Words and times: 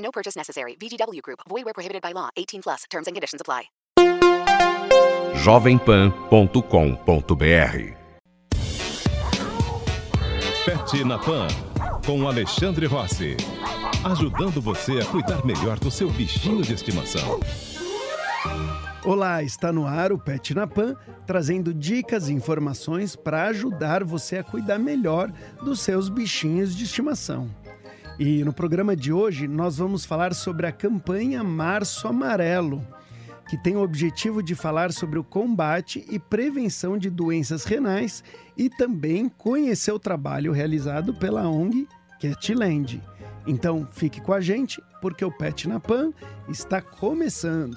No 0.00 0.10
purchase 0.10 0.36
necessary. 0.36 0.76
VGW 0.76 1.22
Group. 1.22 1.40
Void 1.48 1.64
where 1.64 1.74
prohibited 1.74 2.02
by 2.02 2.12
law. 2.12 2.30
18 2.36 2.62
plus. 2.62 2.84
Terms 2.90 3.06
and 3.06 3.14
conditions 3.14 3.40
apply. 3.40 3.70
jovempan.com.br 5.36 8.00
Pet 10.64 11.04
na 11.04 11.18
Pan, 11.18 11.48
com 12.04 12.28
Alexandre 12.28 12.86
Rossi. 12.86 13.36
Ajudando 14.04 14.60
você 14.60 15.00
a 15.00 15.06
cuidar 15.06 15.44
melhor 15.44 15.78
do 15.78 15.90
seu 15.90 16.10
bichinho 16.10 16.62
de 16.62 16.74
estimação. 16.74 17.40
Olá, 19.04 19.42
está 19.42 19.72
no 19.72 19.86
ar 19.86 20.12
o 20.12 20.18
Pet 20.18 20.54
na 20.54 20.66
Pan, 20.66 20.94
trazendo 21.26 21.72
dicas 21.72 22.28
e 22.28 22.34
informações 22.34 23.16
para 23.16 23.44
ajudar 23.44 24.04
você 24.04 24.38
a 24.38 24.44
cuidar 24.44 24.78
melhor 24.78 25.32
dos 25.62 25.80
seus 25.80 26.10
bichinhos 26.10 26.76
de 26.76 26.84
estimação. 26.84 27.48
E 28.20 28.44
no 28.44 28.52
programa 28.52 28.94
de 28.94 29.10
hoje 29.10 29.48
nós 29.48 29.78
vamos 29.78 30.04
falar 30.04 30.34
sobre 30.34 30.66
a 30.66 30.72
campanha 30.72 31.42
Março 31.42 32.06
Amarelo, 32.06 32.86
que 33.48 33.56
tem 33.56 33.76
o 33.76 33.82
objetivo 33.82 34.42
de 34.42 34.54
falar 34.54 34.92
sobre 34.92 35.18
o 35.18 35.24
combate 35.24 36.04
e 36.06 36.18
prevenção 36.18 36.98
de 36.98 37.08
doenças 37.08 37.64
renais 37.64 38.22
e 38.54 38.68
também 38.68 39.26
conhecer 39.26 39.90
o 39.90 39.98
trabalho 39.98 40.52
realizado 40.52 41.14
pela 41.14 41.48
ONG 41.48 41.88
Catland. 42.20 43.02
Então 43.46 43.88
fique 43.90 44.20
com 44.20 44.34
a 44.34 44.40
gente, 44.42 44.82
porque 45.00 45.24
o 45.24 45.32
Pet 45.32 45.66
na 45.66 45.80
Pan 45.80 46.12
está 46.46 46.82
começando. 46.82 47.72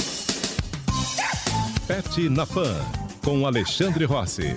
Pet 1.87 2.27
na 2.27 2.45
Pan, 2.45 2.75
com 3.23 3.47
Alexandre 3.47 4.03
Rossi. 4.03 4.53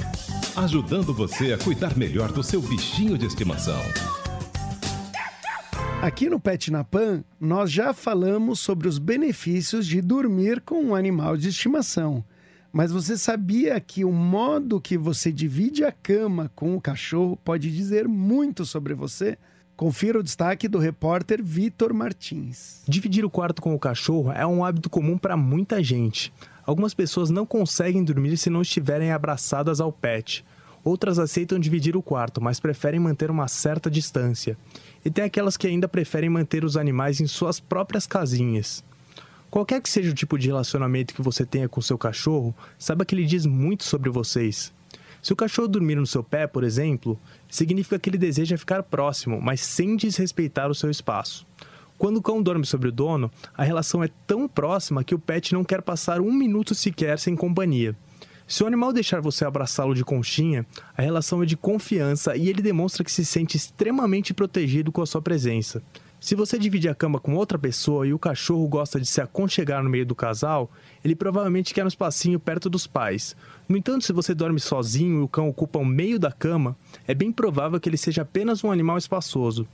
Ajudando 0.57 1.15
você 1.15 1.53
a 1.53 1.59
cuidar 1.59 1.97
melhor 1.97 2.33
do 2.33 2.43
seu 2.43 2.61
bichinho 2.61 3.17
de 3.17 3.27
estimação. 3.27 3.81
Aqui 6.07 6.31
no 6.31 6.39
Pet 6.39 6.71
na 6.71 6.85
Pan, 6.85 7.25
nós 7.41 7.69
já 7.69 7.93
falamos 7.93 8.61
sobre 8.61 8.87
os 8.87 8.97
benefícios 8.97 9.85
de 9.85 10.01
dormir 10.01 10.61
com 10.61 10.81
um 10.81 10.95
animal 10.95 11.37
de 11.37 11.49
estimação. 11.49 12.23
Mas 12.73 12.93
você 12.93 13.19
sabia 13.19 13.81
que 13.81 14.05
o 14.05 14.13
modo 14.13 14.81
que 14.81 14.97
você 14.97 15.33
divide 15.33 15.85
a 15.85 15.91
cama 15.91 16.49
com 16.55 16.77
o 16.77 16.81
cachorro 16.81 17.37
pode 17.45 17.75
dizer 17.75 18.07
muito 18.07 18.65
sobre 18.65 18.95
você? 18.95 19.37
Confira 19.77 20.21
o 20.21 20.23
destaque 20.23 20.69
do 20.69 20.79
repórter 20.79 21.43
Vitor 21.43 21.93
Martins. 21.93 22.85
Dividir 22.87 23.25
o 23.25 23.31
quarto 23.31 23.61
com 23.61 23.75
o 23.75 23.79
cachorro 23.79 24.31
é 24.31 24.47
um 24.47 24.65
hábito 24.65 24.89
comum 24.89 25.19
para 25.19 25.37
muita 25.37 25.83
gente. 25.83 26.33
Algumas 26.65 26.95
pessoas 26.95 27.31
não 27.31 27.45
conseguem 27.45 28.05
dormir 28.05 28.37
se 28.37 28.49
não 28.49 28.63
estiverem 28.63 29.11
abraçadas 29.11 29.81
ao 29.81 29.91
pet. 29.91 30.45
Outras 30.87 31.19
aceitam 31.19 31.59
dividir 31.59 31.97
o 31.97 32.01
quarto, 32.01 32.41
mas 32.41 32.61
preferem 32.61 33.01
manter 33.01 33.29
uma 33.29 33.49
certa 33.49 33.91
distância. 33.91 34.57
E 35.05 35.11
tem 35.11 35.25
aquelas 35.25 35.57
que 35.57 35.67
ainda 35.67 35.89
preferem 35.89 36.31
manter 36.31 36.65
os 36.65 36.77
animais 36.77 37.21
em 37.21 37.27
suas 37.27 37.59
próprias 37.59 38.07
casinhas. 38.07 38.85
Qualquer 39.51 39.83
que 39.83 39.89
seja 39.89 40.13
o 40.13 40.15
tipo 40.15 40.39
de 40.39 40.47
relacionamento 40.47 41.13
que 41.13 41.21
você 41.21 41.45
tenha 41.45 41.69
com 41.69 41.81
seu 41.81 41.99
cachorro, 41.99 42.55
saiba 42.79 43.05
que 43.05 43.17
ele 43.17 43.25
diz 43.25 43.47
muito 43.47 43.83
sobre 43.83 44.09
vocês. 44.11 44.73
Se 45.21 45.33
o 45.33 45.37
cachorro 45.37 45.67
dormir 45.67 45.97
no 45.97 46.07
seu 46.07 46.23
pé, 46.23 46.47
por 46.47 46.63
exemplo, 46.63 47.19
significa 47.51 47.99
que 47.99 48.09
ele 48.09 48.17
deseja 48.17 48.57
ficar 48.57 48.85
próximo, 48.85 49.43
mas 49.43 49.63
sem 49.63 49.97
desrespeitar 49.97 50.71
o 50.71 50.75
seu 50.75 50.89
espaço. 50.89 51.45
Quando 51.99 52.19
o 52.19 52.23
cão 52.23 52.41
dorme 52.41 52.65
sobre 52.65 52.91
o 52.91 52.93
dono, 52.93 53.29
a 53.57 53.65
relação 53.65 54.05
é 54.05 54.11
tão 54.25 54.47
próxima 54.47 55.03
que 55.03 55.17
o 55.17 55.19
pet 55.19 55.53
não 55.53 55.65
quer 55.65 55.83
passar 55.83 56.21
um 56.21 56.33
minuto 56.33 56.77
sequer 56.77 57.19
sem 57.19 57.35
companhia. 57.35 57.97
Se 58.49 58.63
o 58.63 58.67
animal 58.67 58.93
deixar 58.93 59.21
você 59.21 59.45
abraçá-lo 59.45 59.93
de 59.93 60.05
conchinha, 60.05 60.65
a 60.97 61.03
relação 61.03 61.43
é 61.43 61.47
de 61.47 61.57
confiança 61.57 62.37
e 62.37 62.49
ele 62.49 62.63
demonstra 62.63 63.03
que 63.03 63.11
se 63.11 63.25
sente 63.25 63.57
extremamente 63.57 64.33
protegido 64.33 64.93
com 64.93 65.03
a 65.03 65.07
sua 65.07 65.21
presença. 65.21 65.83
Se 66.21 66.37
você 66.37 66.57
divide 66.57 66.89
a 66.89 66.95
cama 66.95 67.19
com 67.19 67.35
outra 67.35 67.59
pessoa 67.59 68.07
e 68.07 68.15
o 68.15 68.19
cachorro 68.19 68.67
gosta 68.69 69.01
de 69.01 69.07
se 69.07 69.21
aconchegar 69.21 69.83
no 69.83 69.91
meio 69.91 70.07
do 70.07 70.15
casal, 70.15 70.71
ele 71.05 71.17
provavelmente 71.17 71.75
quer 71.75 71.85
um 71.85 71.89
espacinho 71.89 72.39
perto 72.39 72.71
dos 72.71 72.87
pais. 72.87 73.37
No 73.69 73.77
entanto, 73.77 74.05
se 74.05 74.13
você 74.13 74.33
dorme 74.33 74.61
sozinho 74.61 75.21
e 75.21 75.23
o 75.25 75.29
cão 75.29 75.49
ocupa 75.49 75.81
o 75.81 75.85
meio 75.85 76.19
da 76.19 76.31
cama, 76.31 76.77
é 77.07 77.15
bem 77.15 77.33
provável 77.33 77.81
que 77.81 77.89
ele 77.89 77.99
seja 77.99 78.23
apenas 78.23 78.63
um 78.63 78.71
animal 78.71 78.97
espaçoso. 78.97 79.67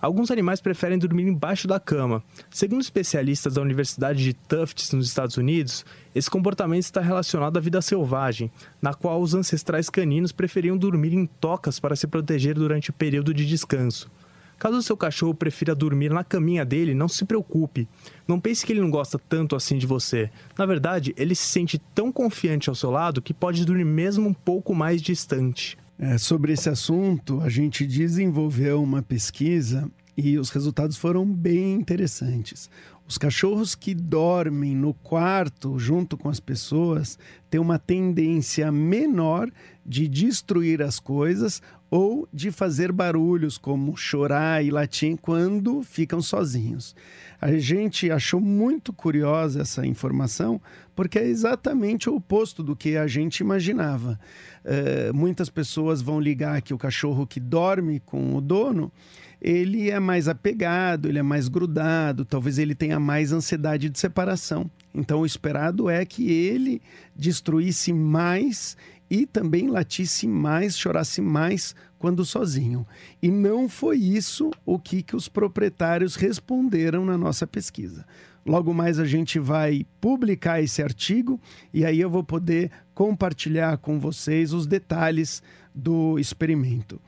Alguns 0.00 0.30
animais 0.30 0.60
preferem 0.60 0.96
dormir 0.96 1.26
embaixo 1.26 1.66
da 1.66 1.80
cama. 1.80 2.22
Segundo 2.50 2.80
especialistas 2.80 3.54
da 3.54 3.60
Universidade 3.60 4.22
de 4.22 4.32
Tufts, 4.32 4.92
nos 4.92 5.08
Estados 5.08 5.36
Unidos, 5.36 5.84
esse 6.14 6.30
comportamento 6.30 6.84
está 6.84 7.00
relacionado 7.00 7.56
à 7.56 7.60
vida 7.60 7.82
selvagem, 7.82 8.48
na 8.80 8.94
qual 8.94 9.20
os 9.20 9.34
ancestrais 9.34 9.90
caninos 9.90 10.30
preferiam 10.30 10.78
dormir 10.78 11.12
em 11.14 11.26
tocas 11.26 11.80
para 11.80 11.96
se 11.96 12.06
proteger 12.06 12.54
durante 12.54 12.90
o 12.90 12.92
período 12.92 13.34
de 13.34 13.44
descanso. 13.44 14.08
Caso 14.56 14.82
seu 14.82 14.96
cachorro 14.96 15.34
prefira 15.34 15.74
dormir 15.74 16.10
na 16.10 16.22
caminha 16.22 16.64
dele, 16.64 16.94
não 16.94 17.08
se 17.08 17.24
preocupe. 17.24 17.88
Não 18.26 18.38
pense 18.38 18.64
que 18.64 18.72
ele 18.72 18.80
não 18.80 18.90
gosta 18.90 19.18
tanto 19.18 19.56
assim 19.56 19.78
de 19.78 19.86
você. 19.86 20.30
Na 20.56 20.66
verdade, 20.66 21.12
ele 21.16 21.34
se 21.34 21.46
sente 21.46 21.78
tão 21.94 22.10
confiante 22.12 22.68
ao 22.68 22.74
seu 22.74 22.90
lado 22.90 23.22
que 23.22 23.34
pode 23.34 23.64
dormir 23.64 23.84
mesmo 23.84 24.28
um 24.28 24.34
pouco 24.34 24.74
mais 24.74 25.02
distante. 25.02 25.76
É, 25.98 26.16
sobre 26.16 26.52
esse 26.52 26.68
assunto, 26.68 27.40
a 27.40 27.48
gente 27.48 27.84
desenvolveu 27.84 28.80
uma 28.80 29.02
pesquisa 29.02 29.90
e 30.20 30.36
os 30.36 30.50
resultados 30.50 30.96
foram 30.96 31.24
bem 31.24 31.74
interessantes. 31.74 32.68
Os 33.06 33.16
cachorros 33.16 33.76
que 33.76 33.94
dormem 33.94 34.74
no 34.74 34.92
quarto 34.92 35.78
junto 35.78 36.16
com 36.16 36.28
as 36.28 36.40
pessoas 36.40 37.16
têm 37.48 37.60
uma 37.60 37.78
tendência 37.78 38.70
menor 38.72 39.48
de 39.86 40.08
destruir 40.08 40.82
as 40.82 40.98
coisas 40.98 41.62
ou 41.88 42.28
de 42.34 42.50
fazer 42.50 42.90
barulhos 42.90 43.56
como 43.56 43.96
chorar 43.96 44.62
e 44.62 44.72
latir 44.72 45.16
quando 45.22 45.84
ficam 45.84 46.20
sozinhos. 46.20 46.96
A 47.40 47.52
gente 47.52 48.10
achou 48.10 48.40
muito 48.40 48.92
curiosa 48.92 49.62
essa 49.62 49.86
informação 49.86 50.60
porque 50.96 51.16
é 51.20 51.26
exatamente 51.28 52.10
o 52.10 52.16
oposto 52.16 52.60
do 52.60 52.74
que 52.74 52.96
a 52.96 53.06
gente 53.06 53.38
imaginava. 53.38 54.18
Uh, 54.64 55.14
muitas 55.14 55.48
pessoas 55.48 56.02
vão 56.02 56.20
ligar 56.20 56.60
que 56.60 56.74
o 56.74 56.78
cachorro 56.78 57.24
que 57.24 57.38
dorme 57.38 58.00
com 58.00 58.34
o 58.34 58.40
dono 58.40 58.92
ele 59.40 59.90
é 59.90 60.00
mais 60.00 60.28
apegado, 60.28 61.08
ele 61.08 61.18
é 61.18 61.22
mais 61.22 61.48
grudado, 61.48 62.24
talvez 62.24 62.58
ele 62.58 62.74
tenha 62.74 62.98
mais 62.98 63.32
ansiedade 63.32 63.88
de 63.88 63.98
separação. 63.98 64.70
Então, 64.94 65.20
o 65.20 65.26
esperado 65.26 65.88
é 65.88 66.04
que 66.04 66.30
ele 66.30 66.82
destruísse 67.14 67.92
mais 67.92 68.76
e 69.10 69.26
também 69.26 69.68
latisse 69.68 70.26
mais, 70.26 70.76
chorasse 70.76 71.20
mais 71.20 71.74
quando 71.98 72.24
sozinho. 72.24 72.86
E 73.22 73.30
não 73.30 73.68
foi 73.68 73.98
isso 73.98 74.50
o 74.66 74.78
que, 74.78 75.02
que 75.02 75.16
os 75.16 75.28
proprietários 75.28 76.14
responderam 76.16 77.04
na 77.04 77.16
nossa 77.16 77.46
pesquisa. 77.46 78.04
Logo 78.44 78.72
mais 78.72 78.98
a 78.98 79.04
gente 79.04 79.38
vai 79.38 79.86
publicar 80.00 80.62
esse 80.62 80.82
artigo 80.82 81.40
e 81.72 81.84
aí 81.84 82.00
eu 82.00 82.08
vou 82.08 82.24
poder 82.24 82.70
compartilhar 82.94 83.76
com 83.78 84.00
vocês 84.00 84.52
os 84.52 84.66
detalhes 84.66 85.42
do 85.74 86.18
experimento. 86.18 87.00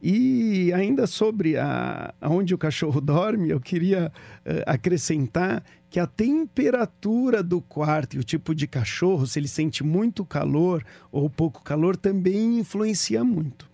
E 0.00 0.72
ainda 0.74 1.06
sobre 1.06 1.56
a, 1.56 2.14
onde 2.22 2.54
o 2.54 2.58
cachorro 2.58 3.00
dorme, 3.00 3.50
eu 3.50 3.60
queria 3.60 4.12
uh, 4.44 4.62
acrescentar 4.66 5.64
que 5.88 5.98
a 5.98 6.06
temperatura 6.06 7.42
do 7.42 7.60
quarto 7.60 8.16
e 8.16 8.18
o 8.18 8.24
tipo 8.24 8.54
de 8.54 8.66
cachorro, 8.66 9.26
se 9.26 9.38
ele 9.38 9.48
sente 9.48 9.82
muito 9.82 10.24
calor 10.24 10.84
ou 11.10 11.30
pouco 11.30 11.62
calor, 11.62 11.96
também 11.96 12.58
influencia 12.58 13.24
muito. 13.24 13.68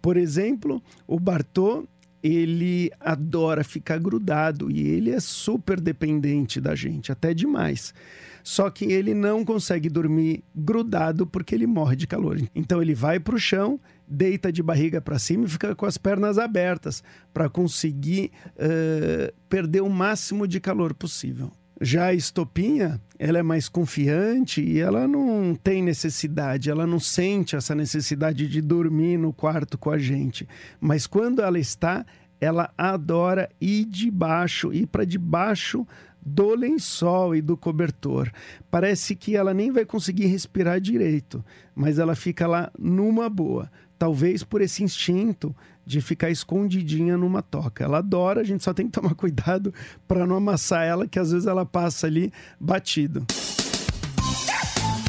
Por 0.00 0.16
exemplo, 0.16 0.82
o 1.06 1.18
Bartô, 1.18 1.86
ele 2.26 2.90
adora 3.00 3.62
ficar 3.62 3.98
grudado 3.98 4.70
e 4.70 4.80
ele 4.88 5.10
é 5.10 5.20
super 5.20 5.80
dependente 5.80 6.60
da 6.60 6.74
gente, 6.74 7.12
até 7.12 7.32
demais. 7.32 7.94
Só 8.42 8.70
que 8.70 8.84
ele 8.84 9.12
não 9.12 9.44
consegue 9.44 9.88
dormir 9.88 10.44
grudado 10.54 11.26
porque 11.26 11.54
ele 11.54 11.66
morre 11.66 11.96
de 11.96 12.06
calor. 12.06 12.40
Então 12.54 12.80
ele 12.80 12.94
vai 12.94 13.18
para 13.18 13.34
o 13.34 13.40
chão, 13.40 13.80
deita 14.06 14.52
de 14.52 14.62
barriga 14.62 15.00
para 15.00 15.18
cima 15.18 15.46
e 15.46 15.48
fica 15.48 15.74
com 15.74 15.84
as 15.84 15.98
pernas 15.98 16.38
abertas 16.38 17.02
para 17.34 17.48
conseguir 17.48 18.30
uh, 18.52 19.34
perder 19.48 19.80
o 19.80 19.90
máximo 19.90 20.46
de 20.46 20.60
calor 20.60 20.94
possível. 20.94 21.50
Já 21.80 22.06
a 22.06 22.14
estopinha, 22.14 23.00
ela 23.18 23.38
é 23.38 23.42
mais 23.42 23.68
confiante 23.68 24.62
e 24.62 24.80
ela 24.80 25.06
não 25.06 25.54
tem 25.54 25.82
necessidade, 25.82 26.70
ela 26.70 26.86
não 26.86 26.98
sente 26.98 27.54
essa 27.54 27.74
necessidade 27.74 28.48
de 28.48 28.62
dormir 28.62 29.18
no 29.18 29.32
quarto 29.32 29.76
com 29.76 29.90
a 29.90 29.98
gente. 29.98 30.48
Mas 30.80 31.06
quando 31.06 31.42
ela 31.42 31.58
está, 31.58 32.04
ela 32.40 32.72
adora 32.78 33.50
ir 33.60 33.84
debaixo, 33.84 34.72
ir 34.72 34.86
para 34.86 35.04
debaixo 35.04 35.86
do 36.24 36.54
lençol 36.54 37.36
e 37.36 37.42
do 37.42 37.56
cobertor. 37.56 38.32
Parece 38.70 39.14
que 39.14 39.36
ela 39.36 39.54
nem 39.54 39.70
vai 39.70 39.84
conseguir 39.84 40.26
respirar 40.26 40.80
direito, 40.80 41.44
mas 41.74 41.98
ela 41.98 42.16
fica 42.16 42.46
lá 42.46 42.70
numa 42.78 43.28
boa. 43.28 43.70
Talvez 43.98 44.42
por 44.42 44.60
esse 44.60 44.82
instinto 44.82 45.54
de 45.86 46.00
ficar 46.00 46.30
escondidinha 46.30 47.16
numa 47.16 47.40
toca. 47.40 47.84
Ela 47.84 47.98
adora, 47.98 48.40
a 48.40 48.44
gente 48.44 48.64
só 48.64 48.74
tem 48.74 48.86
que 48.86 48.92
tomar 48.92 49.14
cuidado 49.16 49.72
para 50.08 50.26
não 50.26 50.36
amassar 50.36 50.84
ela, 50.84 51.06
que 51.06 51.18
às 51.18 51.30
vezes 51.30 51.46
ela 51.46 51.64
passa 51.64 52.06
ali 52.08 52.32
batido. 52.58 53.24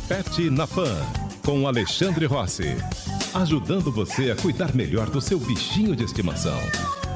Pet 0.07 0.49
na 0.51 0.67
Pan, 0.67 0.95
com 1.43 1.67
Alexandre 1.67 2.25
Rossi. 2.25 2.75
Ajudando 3.33 3.91
você 3.91 4.31
a 4.31 4.35
cuidar 4.35 4.73
melhor 4.73 5.09
do 5.09 5.19
seu 5.19 5.39
bichinho 5.39 5.95
de 5.95 6.03
estimação. 6.03 6.57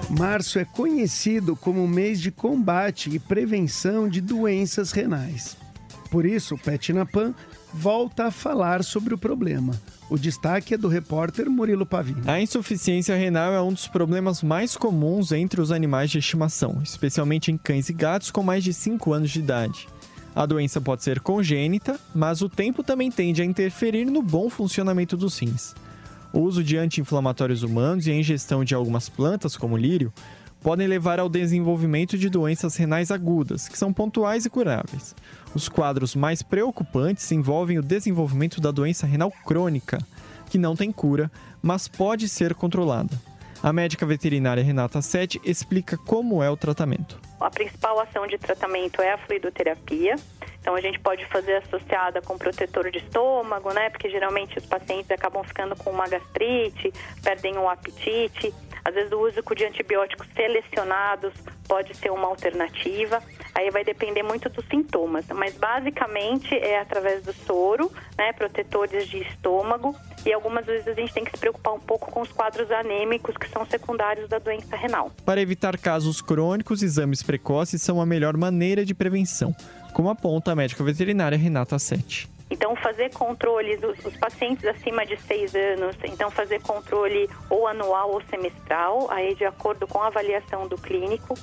Março 0.10 0.60
é 0.60 0.66
conhecido 0.66 1.56
como 1.56 1.88
mês 1.88 2.20
de 2.20 2.32
combate 2.32 3.10
e 3.10 3.18
prevenção 3.18 4.10
de 4.10 4.20
doenças 4.20 4.92
renais. 4.92 5.56
Por 6.10 6.26
isso, 6.26 6.56
o 6.56 6.58
Pet 6.58 6.92
na 6.92 7.06
Pan 7.06 7.34
volta 7.74 8.26
a 8.26 8.32
falar 8.32 8.84
sobre 8.84 9.14
o 9.14 9.18
problema. 9.18 9.74
O 10.10 10.18
destaque 10.18 10.74
é 10.74 10.78
do 10.78 10.88
repórter 10.88 11.50
Murilo 11.50 11.86
Pavini. 11.86 12.22
A 12.28 12.42
insuficiência 12.42 13.16
renal 13.16 13.54
é 13.54 13.62
um 13.62 13.72
dos 13.72 13.88
problemas 13.88 14.44
mais 14.44 14.76
comuns 14.76 15.32
entre 15.32 15.62
os 15.62 15.72
animais 15.72 16.12
de 16.12 16.20
estimação, 16.20 16.82
especialmente 16.84 17.52
em 17.52 17.58
cães 17.58 17.90
e 17.90 17.94
gatos 17.94 18.30
com 18.30 18.44
mais 18.44 18.64
de 18.64 18.74
5 18.74 19.14
anos 19.14 19.32
de 19.32 19.40
idade. 19.40 19.88
A 20.36 20.46
doença 20.46 20.80
pode 20.80 21.04
ser 21.04 21.20
congênita, 21.20 22.00
mas 22.14 22.42
o 22.42 22.50
tempo 22.50 22.84
também 22.84 23.12
tende 23.12 23.42
a 23.42 23.46
interferir 23.46 24.06
no 24.06 24.22
bom 24.22 24.50
funcionamento 24.50 25.18
dos 25.18 25.38
rins. 25.38 25.74
O 26.34 26.40
uso 26.40 26.64
de 26.64 26.78
anti-inflamatórios 26.78 27.64
humanos 27.64 28.08
e 28.08 28.12
a 28.12 28.16
ingestão 28.16 28.64
de 28.64 28.74
algumas 28.74 29.10
plantas, 29.10 29.58
como 29.58 29.76
lírio, 29.76 30.14
podem 30.62 30.88
levar 30.88 31.20
ao 31.20 31.28
desenvolvimento 31.28 32.18
de 32.18 32.30
doenças 32.30 32.76
renais 32.76 33.12
agudas, 33.12 33.68
que 33.68 33.78
são 33.78 33.92
pontuais 33.92 34.46
e 34.46 34.50
curáveis. 34.50 35.16
Os 35.54 35.68
quadros 35.68 36.16
mais 36.16 36.42
preocupantes 36.42 37.30
envolvem 37.32 37.78
o 37.78 37.84
desenvolvimento 37.84 38.62
da 38.62 38.72
doença 38.72 39.06
renal 39.06 39.32
crônica, 39.46 40.00
que 40.50 40.58
não 40.58 40.76
tem 40.76 40.92
cura, 40.92 41.30
mas 41.62 41.88
pode 41.88 42.30
ser 42.30 42.54
controlada. 42.54 43.31
A 43.64 43.72
médica 43.72 44.08
veterinária 44.08 44.64
Renata 44.64 45.04
Sete 45.04 45.40
explica 45.44 45.96
como 45.96 46.42
é 46.42 46.50
o 46.50 46.58
tratamento. 46.58 47.20
A 47.40 47.48
principal 47.48 48.00
ação 48.00 48.26
de 48.26 48.36
tratamento 48.40 49.00
é 49.04 49.14
a 49.14 49.20
fluidoterapia. 49.20 50.16
Então 50.60 50.74
a 50.74 50.82
gente 50.82 51.00
pode 51.00 51.24
fazer 51.28 51.58
associada 51.58 52.24
com 52.24 52.40
protetor 52.40 52.90
de 52.90 52.98
estômago, 52.98 53.72
né? 53.72 53.92
Porque 53.92 54.10
geralmente 54.10 54.58
os 54.58 54.66
pacientes 54.66 55.12
acabam 55.12 55.44
ficando 55.44 55.76
com 55.76 55.92
uma 55.92 56.08
gastrite, 56.08 56.92
perdem 57.22 57.56
o 57.56 57.70
apetite. 57.70 58.52
Às 58.84 58.96
vezes 58.96 59.12
o 59.12 59.20
uso 59.20 59.44
de 59.56 59.66
antibióticos 59.66 60.28
selecionados 60.36 61.32
pode 61.68 61.96
ser 61.96 62.12
uma 62.12 62.28
alternativa. 62.28 63.22
Aí 63.54 63.70
vai 63.70 63.84
depender 63.84 64.24
muito 64.24 64.50
dos 64.50 64.66
sintomas, 64.66 65.26
mas 65.28 65.56
basicamente 65.56 66.56
é 66.56 66.80
através 66.80 67.22
do 67.22 67.32
soro, 67.32 67.92
né, 68.18 68.34
protetores 68.34 69.08
de 69.08 69.20
estômago 69.20 69.96
e 70.26 70.34
algumas 70.34 70.66
vezes 70.66 70.88
a 70.88 70.94
gente 70.94 71.14
tem 71.14 71.24
que 71.24 71.32
se 71.32 71.38
preocupar 71.38 71.74
um 71.74 71.80
pouco 71.80 72.12
com 72.12 72.22
os 72.22 72.32
quadros 72.32 72.70
anêmicos 72.72 73.36
que 73.38 73.50
são 73.50 73.66
secundários 73.66 74.30
da 74.30 74.40
doença 74.40 74.76
renal. 74.76 75.12
Para 75.26 75.42
evitar 75.42 75.78
casos 75.78 76.22
crônicos, 76.22 76.82
exames 76.82 77.22
precoces 77.22 77.82
são 77.82 78.00
a 78.02 78.06
melhor 78.06 78.38
maneira 78.38 78.86
de 78.86 78.94
prevenção, 78.94 79.56
como 79.94 80.10
aponta 80.10 80.52
a 80.52 80.56
médica 80.56 80.84
veterinária 80.84 81.38
Renata 81.38 81.78
Sete. 81.78 82.31
Então, 82.52 82.76
fazer 82.76 83.10
controles 83.14 83.80
os 84.06 84.18
pacientes 84.18 84.66
acima 84.66 85.06
de 85.06 85.18
seis 85.22 85.56
anos, 85.56 85.96
então 86.04 86.30
fazer 86.30 86.62
controle 86.62 87.30
ou 87.50 87.66
anual 87.66 88.12
ou 88.12 88.22
semestral, 88.30 89.10
aí 89.10 89.34
de 89.36 89.46
acordo 89.46 89.88
com 89.88 90.02
a 90.02 90.08
avaliação 90.08 90.68
do 90.68 90.76
clínico. 90.76 91.34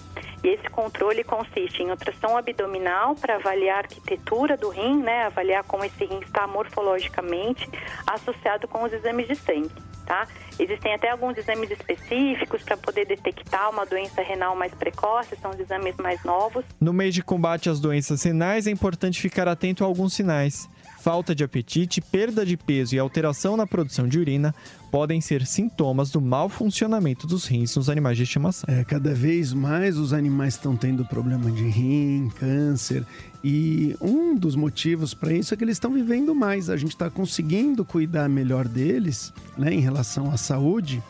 E 0.44 0.48
esse 0.48 0.68
controle 0.68 1.24
consiste 1.24 1.82
em 1.82 1.90
ultrassom 1.90 2.36
abdominal 2.36 3.14
para 3.14 3.36
avaliar 3.36 3.76
a 3.76 3.80
arquitetura 3.80 4.56
do 4.56 4.68
rim, 4.68 5.02
né, 5.02 5.24
avaliar 5.24 5.64
como 5.64 5.84
esse 5.84 6.04
rim 6.04 6.20
está 6.20 6.46
morfologicamente, 6.46 7.68
associado 8.06 8.68
com 8.68 8.84
os 8.84 8.92
exames 8.92 9.26
de 9.26 9.34
sangue. 9.34 9.88
Tá? 10.04 10.26
Existem 10.58 10.94
até 10.94 11.10
alguns 11.10 11.36
exames 11.36 11.70
específicos 11.70 12.62
para 12.62 12.78
poder 12.78 13.06
detectar 13.06 13.68
uma 13.68 13.84
doença 13.84 14.22
renal 14.22 14.56
mais 14.56 14.72
precoce, 14.72 15.36
são 15.36 15.50
os 15.50 15.60
exames 15.60 15.94
mais 15.98 16.24
novos. 16.24 16.64
No 16.80 16.94
mês 16.94 17.14
de 17.14 17.22
combate 17.22 17.68
às 17.68 17.78
doenças 17.78 18.22
renais, 18.22 18.66
é 18.66 18.70
importante 18.70 19.20
ficar 19.20 19.46
atento 19.48 19.84
a 19.84 19.86
alguns 19.86 20.14
sinais. 20.14 20.68
Falta 21.00 21.34
de 21.34 21.44
apetite, 21.44 22.00
perda 22.00 22.44
de 22.44 22.56
peso 22.56 22.94
e 22.94 22.98
alteração 22.98 23.56
na 23.56 23.66
produção 23.66 24.08
de 24.08 24.18
urina 24.18 24.54
podem 24.90 25.20
ser 25.20 25.46
sintomas 25.46 26.10
do 26.10 26.20
mau 26.20 26.48
funcionamento 26.48 27.26
dos 27.26 27.46
rins 27.46 27.76
nos 27.76 27.88
animais 27.88 28.16
de 28.16 28.24
estimação. 28.24 28.64
É, 28.68 28.82
cada 28.82 29.14
vez 29.14 29.52
mais 29.52 29.96
os 29.96 30.12
animais 30.12 30.54
estão 30.54 30.76
tendo 30.76 31.04
problema 31.04 31.50
de 31.50 31.68
rim, 31.68 32.30
câncer, 32.38 33.06
e 33.44 33.94
um 34.00 34.34
dos 34.34 34.56
motivos 34.56 35.14
para 35.14 35.32
isso 35.32 35.54
é 35.54 35.56
que 35.56 35.62
eles 35.62 35.76
estão 35.76 35.92
vivendo 35.92 36.34
mais. 36.34 36.68
A 36.68 36.76
gente 36.76 36.90
está 36.90 37.08
conseguindo 37.08 37.84
cuidar 37.84 38.28
melhor 38.28 38.66
deles, 38.66 39.32
né, 39.56 39.72
em 39.72 39.80
relação 39.80 40.30
à 40.30 40.36
saúde. 40.36 41.02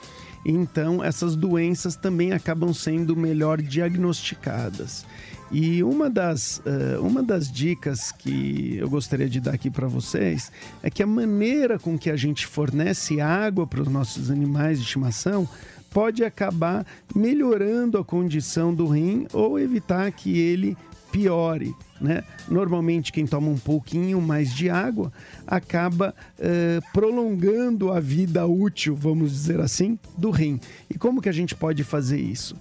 Então, 0.45 1.03
essas 1.03 1.35
doenças 1.35 1.97
também 1.97 2.33
acabam 2.33 2.73
sendo 2.73 3.17
melhor 3.17 3.61
diagnosticadas. 3.61 5.05
E 5.51 5.83
uma 5.83 6.11
das, 6.11 6.59
uh, 6.59 7.01
uma 7.01 7.23
das 7.23 7.51
dicas 7.51 8.13
que 8.13 8.77
eu 8.79 8.89
gostaria 8.89 9.29
de 9.29 9.41
dar 9.41 9.55
aqui 9.55 9.71
para 9.71 9.87
vocês 9.87 10.53
é 10.83 10.91
que 10.91 11.03
a 11.03 11.07
maneira 11.07 11.79
com 11.79 11.99
que 11.99 12.11
a 12.11 12.17
gente 12.17 12.47
fornece 12.47 13.21
água 13.21 13.67
para 13.67 13.81
os 13.81 13.89
nossos 13.89 14.31
animais 14.31 14.79
de 14.79 14.85
estimação 14.85 15.49
pode 15.91 16.23
acabar 16.23 16.87
melhorando 17.15 17.97
a 17.97 18.05
condição 18.05 18.75
do 18.75 18.87
rim 18.87 19.27
ou 19.33 19.59
evitar 19.59 20.13
que 20.13 20.39
ele 20.39 20.77
piore. 21.11 21.75
Né? 22.01 22.23
Normalmente, 22.49 23.11
quem 23.11 23.27
toma 23.27 23.49
um 23.49 23.59
pouquinho 23.59 24.21
mais 24.21 24.55
de 24.55 24.69
água 24.69 25.11
acaba 25.47 26.15
uh, 26.39 26.93
prolongando 26.93 27.91
a 27.91 27.99
vida 27.99 28.47
útil, 28.47 28.95
vamos 28.95 29.33
dizer 29.33 29.61
assim, 29.61 29.99
do 30.17 30.31
rim. 30.31 30.61
E 30.89 30.99
como 30.99 31.21
que 31.23 31.29
a 31.29 31.33
gente 31.33 31.55
pode 31.55 31.83
fazer 31.85 32.21
isso? 32.21 32.55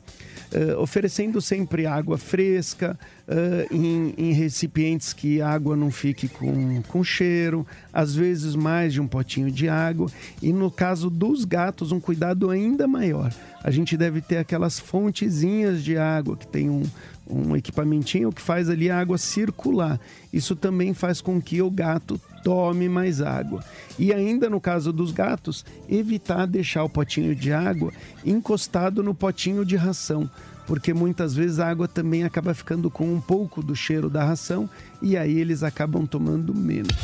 Uh, 0.54 0.80
oferecendo 0.82 1.42
sempre 1.42 1.86
água 1.86 2.18
fresca, 2.18 2.98
uh, 3.28 3.74
em, 3.74 4.14
em, 4.18 4.32
recipientes 4.34 5.14
que 5.14 5.42
a 5.42 5.50
água 5.50 5.76
não 5.76 5.92
fique 5.92 6.28
com, 6.28 6.82
com 6.84 7.04
cheiro, 7.04 7.66
às 7.92 8.16
vezes 8.16 8.56
mais 8.56 8.94
de 8.94 9.02
um 9.02 9.08
potinho 9.08 9.52
de 9.52 9.68
água. 9.70 10.10
E 10.42 10.54
no 10.54 10.72
caso 10.72 11.10
dos 11.10 11.46
gatos, 11.46 11.92
um 11.92 12.00
cuidado 12.00 12.50
ainda 12.50 12.88
maior. 12.88 13.34
A 13.64 13.72
gente 13.72 13.98
deve 13.98 14.22
ter 14.22 14.38
aquelas 14.38 14.80
fontezinhas 14.80 15.84
de 15.84 15.98
água 15.98 16.38
que 16.38 16.48
tem 16.48 16.70
um, 16.70 16.84
um 17.30 17.56
equipamentinho 17.56 18.32
que 18.32 18.42
faz 18.42 18.70
ali 18.70 18.90
a 18.90 19.00
água 19.00 19.18
circular. 19.18 20.00
Isso 20.32 20.56
também 20.56 20.94
faz 20.94 21.22
com 21.22 21.42
que 21.42 21.62
o 21.62 21.70
gato 21.70 22.20
tome 22.44 22.88
mais 22.88 23.22
água. 23.22 23.64
E 24.00 24.14
ainda 24.14 24.50
no 24.50 24.62
caso 24.62 24.94
dos 24.94 25.12
gatos, 25.12 25.66
evitar 25.90 26.46
deixar 26.46 26.84
o 26.84 26.90
potinho 26.90 27.36
de 27.36 27.52
água 27.52 27.92
encostado 28.26 29.04
no 29.04 29.14
potinho 29.14 29.66
de 29.66 29.76
ração, 29.76 30.30
porque 30.66 30.94
muitas 30.94 31.36
vezes 31.36 31.60
a 31.60 31.70
água 31.70 31.88
também 31.88 32.24
acaba 32.24 32.54
ficando 32.54 32.90
com 32.90 33.14
um 33.14 33.22
pouco 33.22 33.62
do 33.62 33.76
cheiro 33.76 34.10
da 34.10 34.24
ração 34.24 34.70
e 35.02 35.18
aí 35.18 35.38
eles 35.40 35.64
acabam 35.64 36.06
tomando 36.06 36.54
menos. 36.54 36.96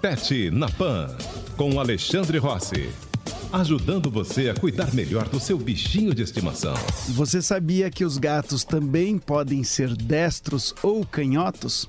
Pet 0.00 0.50
na 0.50 0.68
Pan, 0.68 1.08
com 1.56 1.80
Alexandre 1.80 2.38
Rossi. 2.38 3.07
Ajudando 3.50 4.10
você 4.10 4.50
a 4.50 4.54
cuidar 4.54 4.92
melhor 4.92 5.26
do 5.26 5.40
seu 5.40 5.56
bichinho 5.56 6.14
de 6.14 6.22
estimação. 6.22 6.74
Você 7.08 7.40
sabia 7.40 7.90
que 7.90 8.04
os 8.04 8.18
gatos 8.18 8.62
também 8.62 9.16
podem 9.16 9.64
ser 9.64 9.96
destros 9.96 10.74
ou 10.82 11.02
canhotos? 11.06 11.88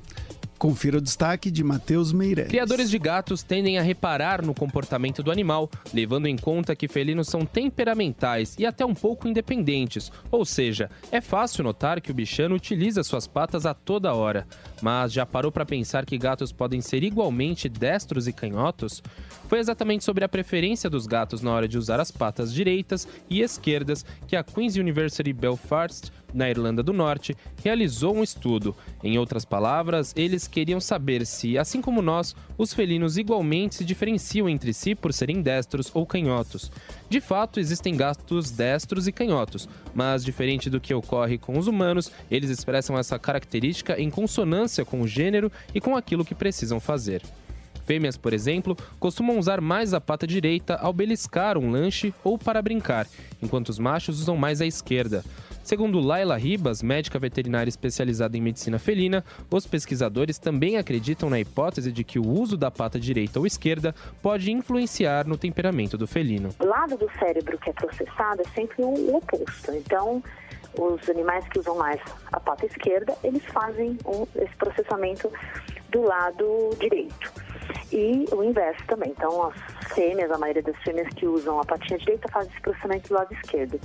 Confira 0.60 0.98
o 0.98 1.02
destaque 1.02 1.50
de 1.50 1.64
Matheus 1.64 2.12
Meirelles. 2.12 2.50
Criadores 2.50 2.90
de 2.90 3.00
gatos 3.00 3.42
tendem 3.42 3.80
a 3.80 3.82
reparar 3.82 4.46
no 4.46 4.54
comportamento 4.54 5.24
do 5.24 5.32
animal, 5.32 5.70
levando 5.94 6.28
em 6.28 6.36
conta 6.36 6.76
que 6.76 6.86
felinos 6.86 7.30
são 7.30 7.46
temperamentais 7.46 8.58
e 8.60 8.66
até 8.66 8.86
um 8.86 8.94
pouco 8.94 9.26
independentes, 9.26 10.12
ou 10.30 10.44
seja, 10.44 10.90
é 11.14 11.22
fácil 11.22 11.64
notar 11.64 12.02
que 12.02 12.12
o 12.12 12.14
bichano 12.14 12.56
utiliza 12.56 13.04
suas 13.04 13.26
patas 13.26 13.66
a 13.66 13.74
toda 13.74 14.14
hora. 14.14 14.46
Mas 14.82 15.14
já 15.14 15.26
parou 15.26 15.50
para 15.50 15.66
pensar 15.66 16.06
que 16.06 16.18
gatos 16.18 16.52
podem 16.52 16.82
ser 16.82 17.04
igualmente 17.04 17.70
destros 17.70 18.28
e 18.28 18.34
canhotos? 18.34 19.02
Foi 19.48 19.60
exatamente 19.60 20.04
sobre 20.04 20.26
a 20.26 20.30
preferência 20.30 20.90
dos 20.90 21.08
gatos 21.08 21.42
na 21.42 21.54
hora 21.54 21.70
de 21.70 21.78
usar 21.78 22.02
as 22.02 22.12
patas 22.12 22.54
direitas 22.54 23.08
e 23.30 23.42
esquerdas 23.42 24.06
que 24.28 24.36
a 24.36 24.44
Queen's 24.44 24.76
University 24.76 25.32
Belfast 25.32 26.12
na 26.34 26.50
Irlanda 26.50 26.84
do 26.84 26.94
Norte, 26.94 27.36
realizou 27.64 28.16
um 28.16 28.24
estudo. 28.24 28.76
Em 29.04 29.18
outras 29.18 29.46
palavras, 29.46 30.14
eles 30.16 30.48
queriam 30.48 30.80
saber 30.80 31.26
se, 31.26 31.58
assim 31.58 31.82
como 31.82 32.02
nós, 32.02 32.36
os 32.58 32.74
felinos 32.74 33.18
igualmente 33.18 33.76
se 33.76 33.86
diferenciam 33.86 34.48
entre 34.50 34.74
si 34.74 34.96
por 34.96 35.14
serem 35.14 35.42
destros 35.42 35.92
ou 35.94 36.06
canhotos. 36.06 36.72
De 37.10 37.20
fato, 37.20 37.60
existem 37.60 37.96
gatos 37.96 38.52
destros 38.52 39.08
e 39.08 39.12
canhotos, 39.12 39.68
mas 39.94 40.24
diferente 40.24 40.70
do 40.70 40.80
que 40.80 40.94
ocorre 40.94 41.38
com 41.38 41.58
os 41.58 41.68
humanos, 41.68 42.12
eles 42.30 42.50
expressam 42.50 42.98
essa 42.98 43.18
característica 43.18 44.00
em 44.00 44.10
consonância 44.10 44.86
com 44.86 45.02
o 45.02 45.08
gênero 45.08 45.52
e 45.74 45.82
com 45.82 45.96
aquilo 45.96 46.26
que 46.26 46.36
precisam 46.36 46.80
fazer. 46.80 47.22
Fêmeas, 47.90 48.16
por 48.18 48.34
exemplo, 48.34 48.78
costumam 49.00 49.40
usar 49.40 49.60
mais 49.60 49.96
a 49.96 50.00
pata 50.00 50.28
direita 50.28 50.76
ao 50.76 50.94
beliscar 50.94 51.58
um 51.58 51.72
lanche 51.72 52.14
ou 52.24 52.38
para 52.38 52.62
brincar, 52.62 53.08
enquanto 53.42 53.70
os 53.70 53.80
machos 53.80 54.22
usam 54.22 54.38
mais 54.38 54.62
a 54.62 54.68
esquerda. 54.68 55.26
Segundo 55.70 56.00
Laila 56.00 56.36
Ribas, 56.36 56.82
médica 56.82 57.20
veterinária 57.20 57.70
especializada 57.70 58.36
em 58.36 58.42
medicina 58.42 58.80
felina, 58.80 59.24
os 59.52 59.68
pesquisadores 59.68 60.40
também 60.40 60.78
acreditam 60.78 61.30
na 61.30 61.40
hipótese 61.40 61.92
de 61.92 62.04
que 62.04 62.18
o 62.18 62.28
uso 62.28 62.58
da 62.58 62.72
pata 62.72 63.00
direita 63.00 63.38
ou 63.38 63.46
esquerda 63.46 63.94
pode 64.20 64.52
influenciar 64.52 65.28
no 65.28 65.38
temperamento 65.38 65.96
do 65.96 66.08
felino. 66.08 66.50
O 66.58 66.66
lado 66.66 66.98
do 66.98 67.08
cérebro 67.20 67.56
que 67.60 67.70
é 67.70 67.74
processado 67.74 68.42
é 68.42 68.50
sempre 68.56 68.84
o 68.84 69.16
oposto. 69.16 69.72
Então, 69.76 70.24
os 70.76 71.08
animais 71.08 71.48
que 71.50 71.60
usam 71.60 71.78
mais 71.78 72.02
a 72.32 72.40
pata 72.40 72.66
esquerda, 72.66 73.16
eles 73.24 73.46
fazem 73.46 73.96
esse 74.38 74.56
processamento 74.56 75.32
do 75.92 76.02
lado 76.02 76.72
direito. 76.80 77.32
E 77.92 78.26
o 78.32 78.44
inverso 78.44 78.84
também. 78.88 79.12
Então, 79.12 79.48
as 79.48 79.94
fêmeas, 79.94 80.32
a 80.32 80.38
maioria 80.38 80.64
das 80.64 80.78
fêmeas 80.78 81.08
que 81.16 81.26
usam 81.26 81.60
a 81.60 81.66
patinha 81.66 81.98
direita 82.00 82.28
fazem 82.32 82.52
esse 82.52 82.62
processamento 82.62 83.10
do 83.10 83.16
lado 83.16 83.34
esquerdo. 83.34 83.80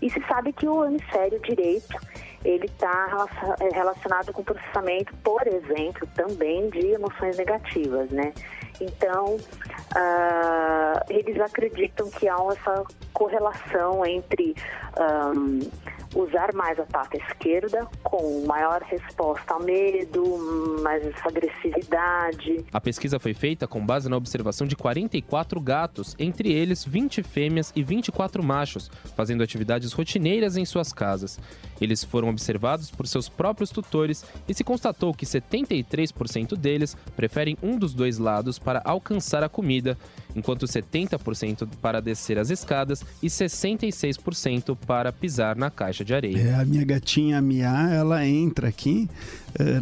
E 0.00 0.10
se 0.10 0.20
sabe 0.26 0.52
que 0.52 0.66
o 0.66 0.84
hemisfério 0.84 1.40
direito 1.40 1.98
ele 2.44 2.66
está 2.66 3.26
é, 3.60 3.74
relacionado 3.74 4.32
com 4.32 4.40
o 4.40 4.44
processamento, 4.44 5.14
por 5.22 5.46
exemplo, 5.46 6.08
também 6.14 6.70
de 6.70 6.92
emoções 6.92 7.36
negativas, 7.36 8.10
né? 8.10 8.32
Então, 8.80 9.36
uh, 9.36 11.00
eles 11.10 11.38
acreditam 11.38 12.08
que 12.10 12.26
há 12.28 12.36
essa 12.50 12.84
correlação 13.12 14.06
entre 14.06 14.54
um, 15.36 15.60
usar 16.14 16.52
mais 16.54 16.78
a 16.78 16.84
pata 16.84 17.16
esquerda 17.16 17.86
com 18.02 18.44
maior 18.46 18.82
resposta 18.82 19.54
ao 19.54 19.62
medo, 19.62 20.78
mais 20.82 21.02
agressividade. 21.24 22.64
A 22.72 22.80
pesquisa 22.80 23.18
foi 23.18 23.34
feita 23.34 23.66
com 23.66 23.84
base 23.84 24.08
na 24.08 24.16
observação 24.16 24.66
de 24.66 24.76
44 24.76 25.60
gatos, 25.60 26.16
entre 26.18 26.52
eles 26.52 26.84
20 26.84 27.22
fêmeas 27.22 27.72
e 27.74 27.82
24 27.82 28.42
machos, 28.42 28.90
fazendo 29.16 29.42
atividades 29.42 29.92
rotineiras 29.92 30.56
em 30.56 30.64
suas 30.64 30.92
casas. 30.92 31.38
Eles 31.80 32.04
foram 32.04 32.28
observados 32.28 32.90
por 32.90 33.06
seus 33.06 33.28
próprios 33.28 33.70
tutores 33.70 34.24
e 34.48 34.54
se 34.54 34.64
constatou 34.64 35.14
que 35.14 35.24
73% 35.24 36.56
deles 36.56 36.96
preferem 37.16 37.56
um 37.62 37.78
dos 37.78 37.94
dois 37.94 38.18
lados 38.18 38.58
para 38.58 38.82
alcançar 38.84 39.42
a 39.42 39.48
comida, 39.48 39.96
enquanto 40.34 40.66
70% 40.66 41.68
para 41.80 42.00
descer 42.00 42.38
as 42.38 42.50
escadas 42.50 43.04
e 43.22 43.26
66% 43.26 44.76
para 44.86 45.12
pisar 45.12 45.56
na 45.56 45.70
caixa 45.70 45.99
de 46.04 46.14
areia. 46.14 46.38
É, 46.38 46.54
a 46.54 46.64
minha 46.64 46.84
gatinha 46.84 47.40
Mia, 47.40 47.88
ela 47.92 48.26
entra 48.26 48.68
aqui 48.68 49.08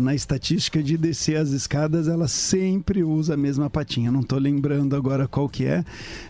na 0.01 0.15
estatística 0.15 0.83
de 0.83 0.97
descer 0.97 1.37
as 1.37 1.51
escadas, 1.51 2.09
ela 2.09 2.29
sempre 2.29 3.03
usa 3.03 3.35
a 3.35 3.37
mesma 3.37 3.69
patinha. 3.69 4.11
Não 4.11 4.21
estou 4.21 4.39
lembrando 4.39 4.97
agora 4.97 5.29
qual 5.29 5.49
que 5.49 5.65
é, 5.65 5.85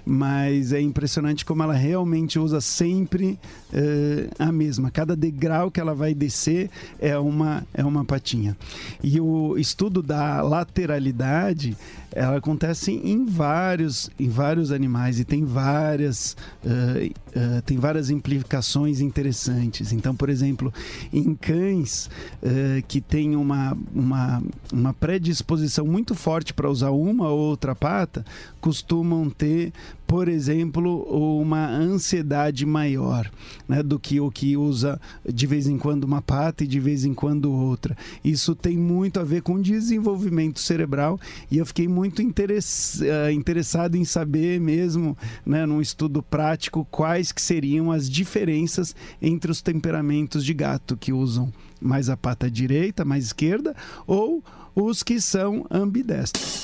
mas 0.05 0.73
é 0.73 0.81
impressionante 0.81 1.45
como 1.45 1.63
ela 1.63 1.75
realmente 1.75 2.39
usa 2.39 2.61
sempre 2.61 3.39
é, 3.73 4.29
a 4.39 4.51
mesma. 4.51 4.91
Cada 4.91 5.15
degrau 5.17 5.71
que 5.71 5.81
ela 5.81 5.95
vai 5.95 6.15
descer 6.15 6.71
é 6.99 7.19
uma, 7.19 7.67
é 7.75 7.85
uma 7.85 8.05
patinha. 8.05 8.57
E 9.03 9.21
o 9.21 9.57
estudo 9.57 10.03
da 10.03 10.43
lateralidade 10.43 11.77
ela 12.13 12.39
acontece 12.39 12.93
em 12.93 13.25
vários, 13.27 14.11
em 14.19 14.29
vários 14.29 14.73
animais 14.73 15.21
e 15.21 15.25
tem 15.25 15.45
várias, 15.45 16.37
uh, 16.65 17.07
uh, 17.39 17.63
tem 17.63 17.77
várias 17.77 18.09
implicações 18.11 19.01
interessantes. 19.01 19.93
Então, 19.93 20.17
por 20.17 20.31
exemplo, 20.31 20.73
em 21.13 21.35
cães 21.35 22.09
uh, 22.43 22.83
que 22.89 23.01
têm 23.01 23.28
uma, 23.37 23.77
uma, 23.95 24.43
uma 24.73 24.95
predisposição 24.95 25.87
muito 25.87 26.15
forte 26.15 26.53
para 26.53 26.71
usar 26.71 26.91
uma 26.91 27.29
ou 27.29 27.39
outra 27.39 27.75
pata, 27.75 28.25
costumam 28.61 29.29
ter 29.31 29.73
por 30.09 30.27
exemplo, 30.27 31.03
uma 31.39 31.69
ansiedade 31.69 32.65
maior 32.65 33.31
né, 33.69 33.83
do 33.83 33.99
que 33.99 34.19
o 34.19 34.31
que 34.31 34.57
usa 34.57 34.99
de 35.31 35.47
vez 35.47 35.69
em 35.69 35.77
quando 35.77 36.05
uma 36.05 36.23
pata 36.23 36.65
e 36.65 36.67
de 36.67 36.81
vez 36.81 37.05
em 37.05 37.13
quando 37.13 37.53
outra. 37.53 37.95
Isso 38.25 38.55
tem 38.55 38.75
muito 38.75 39.21
a 39.21 39.25
ver 39.25 39.43
com 39.43 39.61
desenvolvimento 39.61 40.61
cerebral 40.61 41.21
e 41.51 41.59
eu 41.59 41.67
fiquei 41.67 41.87
muito 41.87 42.23
eh, 42.23 43.33
interessado 43.33 43.97
em 43.97 44.05
saber 44.05 44.59
mesmo, 44.59 45.15
né, 45.45 45.67
num 45.67 45.81
estudo 45.81 46.23
prático, 46.23 46.89
quais 46.91 47.31
que 47.31 47.43
seriam 47.43 47.93
as 47.93 48.09
diferenças 48.09 48.97
entre 49.21 49.51
os 49.51 49.61
temperamentos 49.61 50.43
de 50.43 50.55
gato 50.55 50.97
que 50.97 51.13
usam 51.13 51.53
mais 51.81 52.09
a 52.09 52.17
pata 52.17 52.51
direita, 52.51 53.05
mais 53.05 53.27
esquerda, 53.27 53.75
ou 54.07 54.43
os 54.75 55.03
que 55.03 55.21
são 55.21 55.67
ambidestros. 55.71 56.63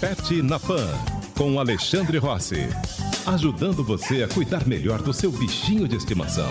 Pet 0.00 0.42
na 0.42 0.58
Pan 0.58 0.86
com 1.36 1.58
Alexandre 1.58 2.18
Rossi. 2.18 2.68
Ajudando 3.26 3.84
você 3.84 4.22
a 4.22 4.28
cuidar 4.28 4.66
melhor 4.66 5.02
do 5.02 5.12
seu 5.12 5.30
bichinho 5.30 5.86
de 5.86 5.96
estimação. 5.96 6.50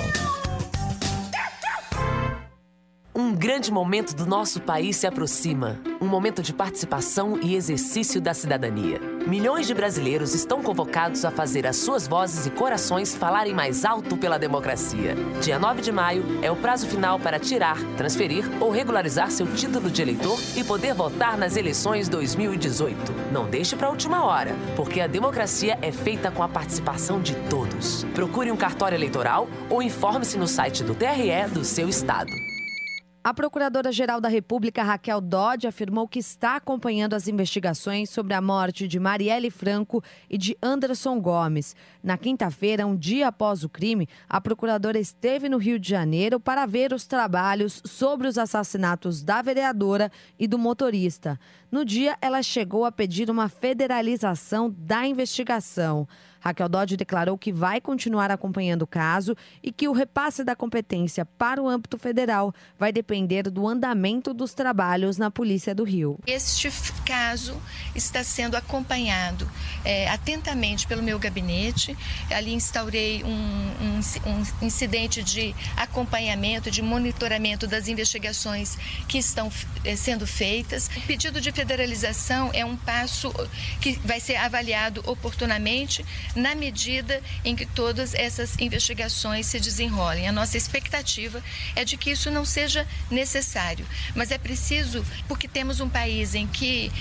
Grande 3.45 3.71
momento 3.71 4.15
do 4.15 4.25
nosso 4.25 4.59
país 4.59 4.97
se 4.97 5.05
aproxima. 5.05 5.79
Um 6.01 6.07
momento 6.07 6.41
de 6.41 6.51
participação 6.51 7.39
e 7.43 7.53
exercício 7.55 8.19
da 8.19 8.33
cidadania. 8.33 8.99
Milhões 9.27 9.67
de 9.67 9.73
brasileiros 9.75 10.33
estão 10.33 10.63
convocados 10.63 11.23
a 11.23 11.29
fazer 11.29 11.67
as 11.67 11.75
suas 11.75 12.07
vozes 12.07 12.47
e 12.47 12.49
corações 12.49 13.13
falarem 13.13 13.53
mais 13.53 13.85
alto 13.85 14.17
pela 14.17 14.39
democracia. 14.39 15.13
Dia 15.43 15.59
9 15.59 15.83
de 15.83 15.91
maio 15.91 16.23
é 16.41 16.49
o 16.49 16.55
prazo 16.55 16.87
final 16.87 17.19
para 17.19 17.37
tirar, 17.37 17.77
transferir 17.95 18.43
ou 18.59 18.71
regularizar 18.71 19.29
seu 19.29 19.45
título 19.45 19.91
de 19.91 20.01
eleitor 20.01 20.39
e 20.55 20.63
poder 20.63 20.95
votar 20.95 21.37
nas 21.37 21.55
eleições 21.55 22.09
2018. 22.09 22.97
Não 23.31 23.47
deixe 23.47 23.75
para 23.75 23.85
a 23.85 23.91
última 23.91 24.25
hora, 24.25 24.55
porque 24.75 24.99
a 24.99 25.05
democracia 25.05 25.77
é 25.83 25.91
feita 25.91 26.31
com 26.31 26.41
a 26.41 26.49
participação 26.49 27.21
de 27.21 27.35
todos. 27.47 28.05
Procure 28.15 28.51
um 28.51 28.57
cartório 28.57 28.95
eleitoral 28.95 29.47
ou 29.69 29.83
informe-se 29.83 30.35
no 30.35 30.47
site 30.47 30.83
do 30.83 30.95
TRE 30.95 31.47
do 31.53 31.63
seu 31.63 31.87
estado. 31.87 32.44
A 33.25 33.33
Procuradora-Geral 33.33 34.21
da 34.21 34.29
República, 34.29 34.83
Raquel 34.83 35.19
Dodge, 35.19 35.65
afirmou 35.65 36.07
que 36.07 36.19
está 36.19 36.57
acompanhando 36.57 37.15
as 37.15 37.27
investigações 37.27 38.11
sobre 38.11 38.35
a 38.35 38.39
morte 38.39 38.87
de 38.87 38.99
Marielle 38.99 39.49
Franco 39.49 40.03
e 40.29 40.37
de 40.37 40.55
Anderson 40.61 41.19
Gomes. 41.19 41.75
Na 42.03 42.19
quinta-feira, 42.19 42.85
um 42.85 42.95
dia 42.95 43.29
após 43.29 43.63
o 43.63 43.67
crime, 43.67 44.07
a 44.29 44.39
procuradora 44.39 44.99
esteve 44.99 45.49
no 45.49 45.57
Rio 45.57 45.79
de 45.79 45.89
Janeiro 45.89 46.39
para 46.39 46.67
ver 46.67 46.93
os 46.93 47.07
trabalhos 47.07 47.81
sobre 47.83 48.27
os 48.27 48.37
assassinatos 48.37 49.23
da 49.23 49.41
vereadora 49.41 50.11
e 50.37 50.47
do 50.47 50.59
motorista. 50.59 51.39
No 51.71 51.83
dia, 51.83 52.15
ela 52.21 52.43
chegou 52.43 52.85
a 52.85 52.91
pedir 52.91 53.31
uma 53.31 53.49
federalização 53.49 54.71
da 54.77 55.03
investigação. 55.03 56.07
Raquel 56.45 56.69
Dodge 56.69 56.95
declarou 56.95 57.35
que 57.39 57.51
vai 57.51 57.81
continuar 57.81 58.29
acompanhando 58.29 58.83
o 58.83 58.87
caso 58.87 59.35
e 59.63 59.71
que 59.71 59.87
o 59.87 59.93
repasse 59.93 60.43
da 60.43 60.55
competência 60.55 61.25
para 61.25 61.59
o 61.59 61.67
âmbito 61.67 61.97
federal 61.97 62.53
vai 62.77 62.93
depender 62.93 63.49
do 63.49 63.67
andamento 63.67 64.31
dos 64.31 64.53
trabalhos 64.53 65.17
na 65.17 65.31
Polícia 65.31 65.73
do 65.73 65.83
Rio. 65.83 66.19
Este 66.27 66.69
caso 67.03 67.59
está 67.95 68.23
sendo 68.23 68.55
acompanhado 68.55 69.49
é, 69.83 70.07
atentamente 70.09 70.85
pelo 70.85 71.01
meu 71.01 71.17
gabinete. 71.17 71.97
Ali 72.29 72.53
instaurei 72.53 73.23
um, 73.23 73.29
um, 73.29 73.99
um 74.61 74.65
incidente 74.65 75.23
de 75.23 75.55
acompanhamento, 75.75 76.69
de 76.69 76.83
monitoramento 76.83 77.65
das 77.65 77.87
investigações 77.87 78.77
que 79.07 79.17
estão 79.17 79.51
é, 79.83 79.95
sendo 79.95 80.27
feitas. 80.27 80.91
O 80.95 81.01
pedido 81.07 81.41
de 81.41 81.51
federalização 81.51 82.51
é 82.53 82.63
um 82.63 82.75
passo 82.75 83.33
que 83.81 83.93
vai 84.05 84.19
ser 84.19 84.35
avaliado 84.35 85.01
oportunamente 85.07 86.05
na 86.35 86.53
medida 86.53 87.21
em 87.43 87.55
que 87.55 87.65
todas 87.65 88.13
essas 88.13 88.59
investigações 88.59 89.45
se 89.45 89.59
desenrolem. 89.59 90.27
A 90.27 90.31
nossa 90.31 90.57
expectativa 90.57 91.41
é 91.75 91.85
de 91.85 91.97
que 91.97 92.11
isso 92.11 92.29
não 92.29 92.45
seja 92.45 92.87
necessário, 93.09 93.85
mas 94.13 94.31
é 94.31 94.37
preciso, 94.37 95.05
porque 95.27 95.47
temos 95.47 95.79
um 95.79 95.89
país 95.89 96.35
em 96.35 96.47
que 96.47 96.91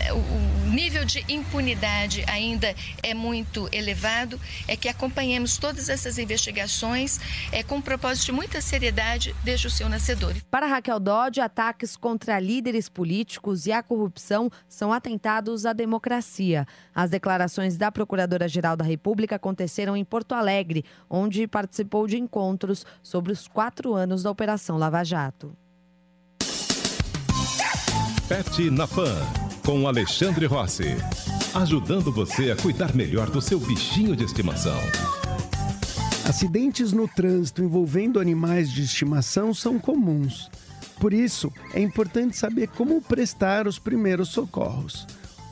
eh, 0.00 0.12
o 0.12 0.70
nível 0.70 1.04
de 1.04 1.24
impunidade 1.28 2.24
ainda 2.26 2.74
é 3.02 3.14
muito 3.14 3.68
elevado, 3.72 4.40
é 4.66 4.76
que 4.76 4.88
acompanhemos 4.88 5.58
todas 5.58 5.88
essas 5.88 6.18
investigações 6.18 7.20
é, 7.52 7.62
com 7.62 7.76
um 7.76 7.82
propósito 7.82 8.26
de 8.26 8.32
muita 8.32 8.60
seriedade 8.60 9.34
desde 9.44 9.66
o 9.66 9.70
seu 9.70 9.88
nascedor. 9.88 10.34
Para 10.50 10.66
Raquel 10.66 11.00
Dodge, 11.00 11.40
ataques 11.40 11.96
contra 11.96 12.38
líderes 12.38 12.88
políticos 12.88 13.66
e 13.66 13.72
a 13.72 13.82
corrupção 13.82 14.50
são 14.68 14.92
atentados 14.92 15.66
à 15.66 15.72
democracia. 15.72 16.66
As 16.94 17.10
declarações 17.10 17.76
da 17.76 17.90
Procuradora-Geral 17.90 18.76
da 18.78 18.84
República 18.84 19.36
aconteceram 19.36 19.94
em 19.96 20.04
Porto 20.04 20.32
Alegre, 20.32 20.84
onde 21.10 21.46
participou 21.46 22.06
de 22.06 22.16
encontros 22.16 22.86
sobre 23.02 23.32
os 23.32 23.46
quatro 23.46 23.92
anos 23.94 24.22
da 24.22 24.30
Operação 24.30 24.78
Lava 24.78 25.04
Jato. 25.04 25.54
Pet 28.28 28.70
na 28.70 28.86
Pan, 28.86 29.16
com 29.64 29.86
Alexandre 29.86 30.46
Rossi. 30.46 30.96
Ajudando 31.54 32.12
você 32.12 32.50
a 32.50 32.56
cuidar 32.56 32.94
melhor 32.94 33.30
do 33.30 33.40
seu 33.40 33.58
bichinho 33.58 34.14
de 34.14 34.24
estimação. 34.24 34.78
Acidentes 36.28 36.92
no 36.92 37.08
trânsito 37.08 37.62
envolvendo 37.62 38.20
animais 38.20 38.70
de 38.70 38.82
estimação 38.82 39.54
são 39.54 39.78
comuns. 39.78 40.50
Por 41.00 41.14
isso, 41.14 41.50
é 41.72 41.80
importante 41.80 42.36
saber 42.36 42.68
como 42.68 43.00
prestar 43.00 43.66
os 43.66 43.78
primeiros 43.78 44.28
socorros. 44.28 45.06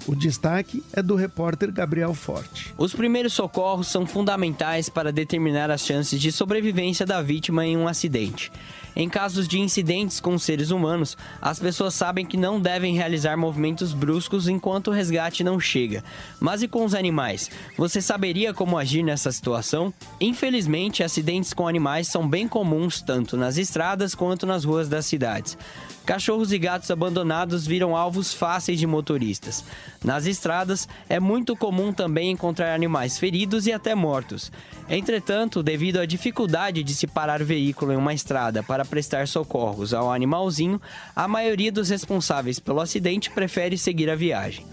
O 0.09 0.15
destaque 0.15 0.85
é 0.93 1.03
do 1.03 1.17
repórter 1.17 1.73
Gabriel 1.73 2.15
Forte. 2.15 2.73
Os 2.79 2.95
primeiros 2.95 3.33
socorros 3.33 3.89
são 3.89 4.07
fundamentais 4.07 4.89
para 4.89 5.11
determinar 5.11 5.69
as 5.69 5.81
chances 5.81 6.21
de 6.21 6.31
sobrevivência 6.31 7.05
da 7.05 7.21
vítima 7.21 7.67
em 7.67 7.77
um 7.77 7.89
acidente. 7.89 8.53
Em 8.95 9.09
casos 9.09 9.49
de 9.49 9.59
incidentes 9.59 10.21
com 10.21 10.39
seres 10.39 10.71
humanos, 10.71 11.19
as 11.43 11.59
pessoas 11.59 11.93
sabem 11.93 12.25
que 12.25 12.37
não 12.37 12.61
devem 12.61 12.95
realizar 12.95 13.37
movimentos 13.37 13.93
bruscos 13.93 14.49
enquanto 14.49 14.89
o 14.89 14.93
resgate 14.93 15.43
não 15.43 15.59
chega. 15.59 16.05
Mas 16.39 16.63
e 16.63 16.69
com 16.69 16.85
os 16.85 16.95
animais? 16.95 17.51
Você 17.77 18.01
saberia 18.01 18.55
como 18.55 18.79
agir 18.79 19.03
nessa 19.03 19.33
situação? 19.33 19.93
Infelizmente, 20.21 21.03
acidentes 21.03 21.53
com 21.53 21.67
animais 21.67 22.07
são 22.07 22.27
bem 22.27 22.47
comuns 22.47 23.03
tanto 23.03 23.37
nas 23.37 23.59
estradas 23.59 24.15
quanto 24.15 24.47
nas 24.47 24.65
ruas 24.65 24.89
das 24.89 25.05
cidades. 25.05 25.59
Cachorros 26.07 26.53
e 26.53 26.59
gatos 26.59 26.89
abandonados 26.89 27.67
viram 27.67 27.97
alvos 27.97 28.33
fáceis 28.33 28.79
de 28.79 28.87
motoristas. 28.87 29.65
Nas 30.05 30.25
estradas, 30.25 30.89
é 31.09 31.19
muito 31.19 31.57
comum 31.57 31.93
também 31.93 32.31
encontrar 32.31 32.73
animais 32.73 33.19
feridos 33.19 33.67
e 33.67 33.73
até 33.73 33.93
mortos. 33.93 34.53
Entretanto, 34.89 35.65
devido 35.65 35.99
à 35.99 36.07
dificuldade 36.07 36.85
de 36.85 36.95
se 36.95 37.09
parar 37.09 37.43
o 37.43 37.45
veículo 37.45 37.93
em 37.93 37.97
uma 37.97 38.15
estrada 38.15 38.63
para 38.63 38.85
prestar 38.85 39.27
socorros 39.27 39.93
ao 39.93 40.13
animalzinho, 40.13 40.81
a 41.15 41.27
maioria 41.27 41.73
dos 41.73 41.91
responsáveis 41.91 42.61
pelo 42.61 42.81
acidente 42.81 43.29
prefere 43.29 43.77
seguir 43.77 44.09
a 44.09 44.15
viagem. 44.15 44.65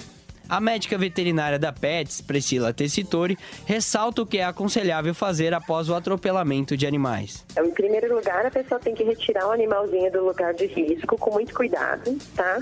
A 0.54 0.62
médica 0.62 1.00
veterinária 1.00 1.58
da 1.58 1.74
PETS, 1.74 2.22
Priscila 2.22 2.72
Tessitori, 2.72 3.36
ressalta 3.66 4.22
o 4.22 4.26
que 4.26 4.38
é 4.38 4.44
aconselhável 4.44 5.12
fazer 5.12 5.52
após 5.52 5.90
o 5.90 5.96
atropelamento 5.96 6.78
de 6.78 6.86
animais. 6.86 7.44
Em 7.58 7.72
primeiro 7.72 8.14
lugar, 8.14 8.46
a 8.46 8.52
pessoa 8.52 8.80
tem 8.80 8.94
que 8.94 9.04
retirar 9.04 9.48
o 9.48 9.52
animalzinho 9.52 10.12
do 10.12 10.24
lugar 10.24 10.54
de 10.54 10.68
risco 10.68 11.18
com 11.18 11.32
muito 11.32 11.56
cuidado, 11.56 12.16
tá? 12.36 12.62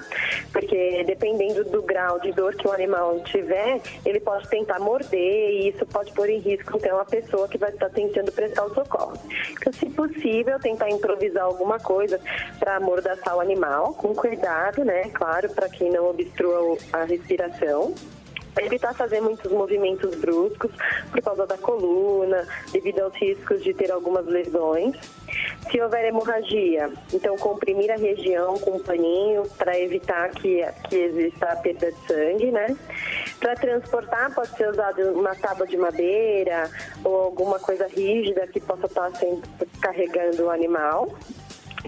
Porque 0.54 1.04
dependendo 1.04 1.66
do 1.66 1.82
grau 1.82 2.18
de 2.22 2.32
dor 2.32 2.56
que 2.56 2.66
o 2.66 2.72
animal 2.72 3.20
tiver, 3.26 3.82
ele 4.06 4.22
pode 4.22 4.48
tentar 4.48 4.80
morder 4.80 5.52
e 5.52 5.68
isso 5.68 5.86
pode 5.88 6.14
pôr 6.14 6.30
em 6.30 6.40
risco 6.40 6.78
então 6.78 6.98
a 6.98 7.04
pessoa 7.04 7.46
que 7.50 7.58
vai 7.58 7.72
estar 7.72 7.90
tentando 7.90 8.32
prestar 8.32 8.68
o 8.68 8.74
socorro. 8.74 9.18
Então, 9.52 9.74
se 9.74 9.90
possível, 9.90 10.58
tentar 10.62 10.90
improvisar 10.90 11.44
alguma 11.44 11.78
coisa 11.78 12.22
para 12.58 12.78
amordaçar 12.78 13.36
o 13.36 13.42
animal, 13.42 13.94
com 13.96 14.16
cuidado, 14.16 14.86
né? 14.86 15.10
Claro, 15.14 15.50
para 15.50 15.68
que 15.68 15.90
não 15.90 16.10
obstrua 16.10 16.78
a 16.94 17.04
respiração 17.04 17.81
evitar 18.60 18.94
fazer 18.94 19.22
muitos 19.22 19.52
movimentos 19.52 20.16
bruscos 20.16 20.72
por 21.10 21.22
causa 21.22 21.48
da 21.48 21.58
coluna, 21.58 22.46
devido 22.72 23.02
aos 23.02 23.16
riscos 23.16 23.64
de 23.64 23.74
ter 23.74 23.92
algumas 23.92 24.26
lesões. 24.26 24.96
Se 25.70 25.80
houver 25.80 26.06
hemorragia, 26.06 26.92
então 27.14 27.38
comprimir 27.38 27.90
a 27.92 27.96
região 27.96 28.58
com 28.60 28.72
um 28.72 28.80
paninho 28.80 29.44
para 29.58 29.80
evitar 29.80 30.30
que, 30.32 30.66
que 30.90 30.96
exista 30.96 31.46
a 31.46 31.56
perda 31.56 31.92
de 31.92 32.08
sangue, 32.08 32.52
né? 32.52 32.76
Para 33.40 33.56
transportar 33.56 34.34
pode 34.34 34.50
ser 34.58 34.70
usado 34.70 35.02
uma 35.14 35.34
tábua 35.36 35.66
de 35.66 35.78
madeira 35.78 36.70
ou 37.04 37.16
alguma 37.16 37.58
coisa 37.60 37.88
rígida 37.88 38.46
que 38.48 38.60
possa 38.60 38.88
estar 38.88 39.12
sempre 39.16 39.50
carregando 39.80 40.46
o 40.46 40.50
animal 40.50 41.08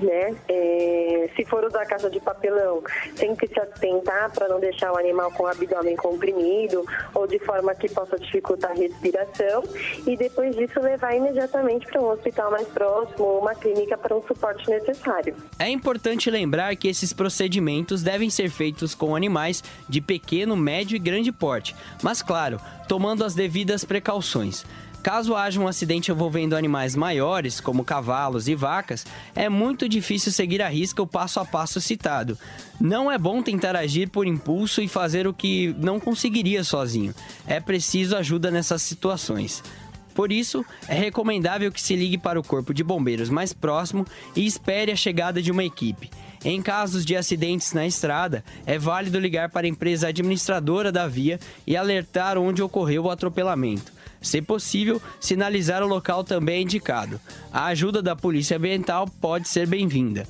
né? 0.01 0.35
É, 0.47 1.29
se 1.35 1.45
for 1.45 1.63
usar 1.65 1.85
caixa 1.85 2.09
de 2.09 2.19
papelão, 2.19 2.81
tem 3.15 3.35
que 3.35 3.47
se 3.47 3.59
atentar 3.59 4.31
para 4.31 4.47
não 4.47 4.59
deixar 4.59 4.91
o 4.91 4.97
animal 4.97 5.31
com 5.31 5.43
o 5.43 5.47
abdômen 5.47 5.95
comprimido 5.95 6.85
ou 7.13 7.27
de 7.27 7.39
forma 7.39 7.73
que 7.75 7.89
possa 7.89 8.17
dificultar 8.17 8.71
a 8.71 8.73
respiração 8.73 9.63
e 10.05 10.15
depois 10.15 10.55
disso 10.55 10.79
levar 10.79 11.15
imediatamente 11.15 11.85
para 11.87 12.01
um 12.01 12.09
hospital 12.11 12.51
mais 12.51 12.67
próximo 12.67 13.25
ou 13.25 13.41
uma 13.41 13.55
clínica 13.55 13.97
para 13.97 14.15
um 14.15 14.23
suporte 14.23 14.69
necessário. 14.69 15.35
É 15.59 15.69
importante 15.69 16.29
lembrar 16.29 16.75
que 16.75 16.87
esses 16.87 17.13
procedimentos 17.13 18.01
devem 18.01 18.29
ser 18.29 18.49
feitos 18.49 18.95
com 18.95 19.15
animais 19.15 19.63
de 19.87 20.01
pequeno, 20.01 20.55
médio 20.55 20.95
e 20.95 20.99
grande 20.99 21.31
porte, 21.31 21.75
mas 22.01 22.21
claro, 22.21 22.59
tomando 22.87 23.23
as 23.23 23.33
devidas 23.33 23.83
precauções. 23.83 24.65
Caso 25.03 25.35
haja 25.35 25.59
um 25.59 25.67
acidente 25.67 26.11
envolvendo 26.11 26.55
animais 26.55 26.95
maiores, 26.95 27.59
como 27.59 27.83
cavalos 27.83 28.47
e 28.47 28.55
vacas, 28.55 29.05
é 29.35 29.49
muito 29.49 29.89
difícil 29.89 30.31
seguir 30.31 30.61
à 30.61 30.69
risca 30.69 31.01
o 31.01 31.07
passo 31.07 31.41
a 31.41 31.45
passo 31.45 31.81
citado. 31.81 32.37
Não 32.79 33.11
é 33.11 33.17
bom 33.17 33.43
tentar 33.43 33.75
agir 33.75 34.09
por 34.09 34.25
impulso 34.25 34.81
e 34.81 34.87
fazer 34.87 35.27
o 35.27 35.33
que 35.33 35.75
não 35.77 35.99
conseguiria 35.99 36.63
sozinho. 36.63 37.13
É 37.45 37.59
preciso 37.59 38.15
ajuda 38.15 38.49
nessas 38.49 38.81
situações. 38.81 39.61
Por 40.15 40.31
isso, 40.31 40.63
é 40.87 40.93
recomendável 40.95 41.69
que 41.69 41.81
se 41.81 41.97
ligue 41.97 42.17
para 42.17 42.39
o 42.39 42.43
corpo 42.43 42.73
de 42.73 42.83
bombeiros 42.83 43.29
mais 43.29 43.51
próximo 43.51 44.05
e 44.35 44.45
espere 44.45 44.91
a 44.91 44.95
chegada 44.95 45.41
de 45.41 45.51
uma 45.51 45.65
equipe. 45.65 46.09
Em 46.45 46.61
casos 46.61 47.05
de 47.05 47.15
acidentes 47.15 47.73
na 47.73 47.85
estrada, 47.87 48.43
é 48.65 48.77
válido 48.77 49.19
ligar 49.19 49.49
para 49.49 49.65
a 49.65 49.69
empresa 49.69 50.07
administradora 50.07 50.93
da 50.93 51.07
via 51.07 51.39
e 51.67 51.75
alertar 51.75 52.37
onde 52.37 52.61
ocorreu 52.61 53.05
o 53.05 53.09
atropelamento. 53.09 53.92
Se 54.23 54.41
possível, 54.41 55.01
sinalizar 55.19 55.83
o 55.83 55.87
local 55.87 56.23
também 56.23 56.55
é 56.55 56.61
indicado. 56.61 57.19
A 57.51 57.65
ajuda 57.65 58.01
da 58.01 58.15
Polícia 58.15 58.55
Ambiental 58.57 59.05
pode 59.19 59.49
ser 59.49 59.67
bem-vinda. 59.67 60.25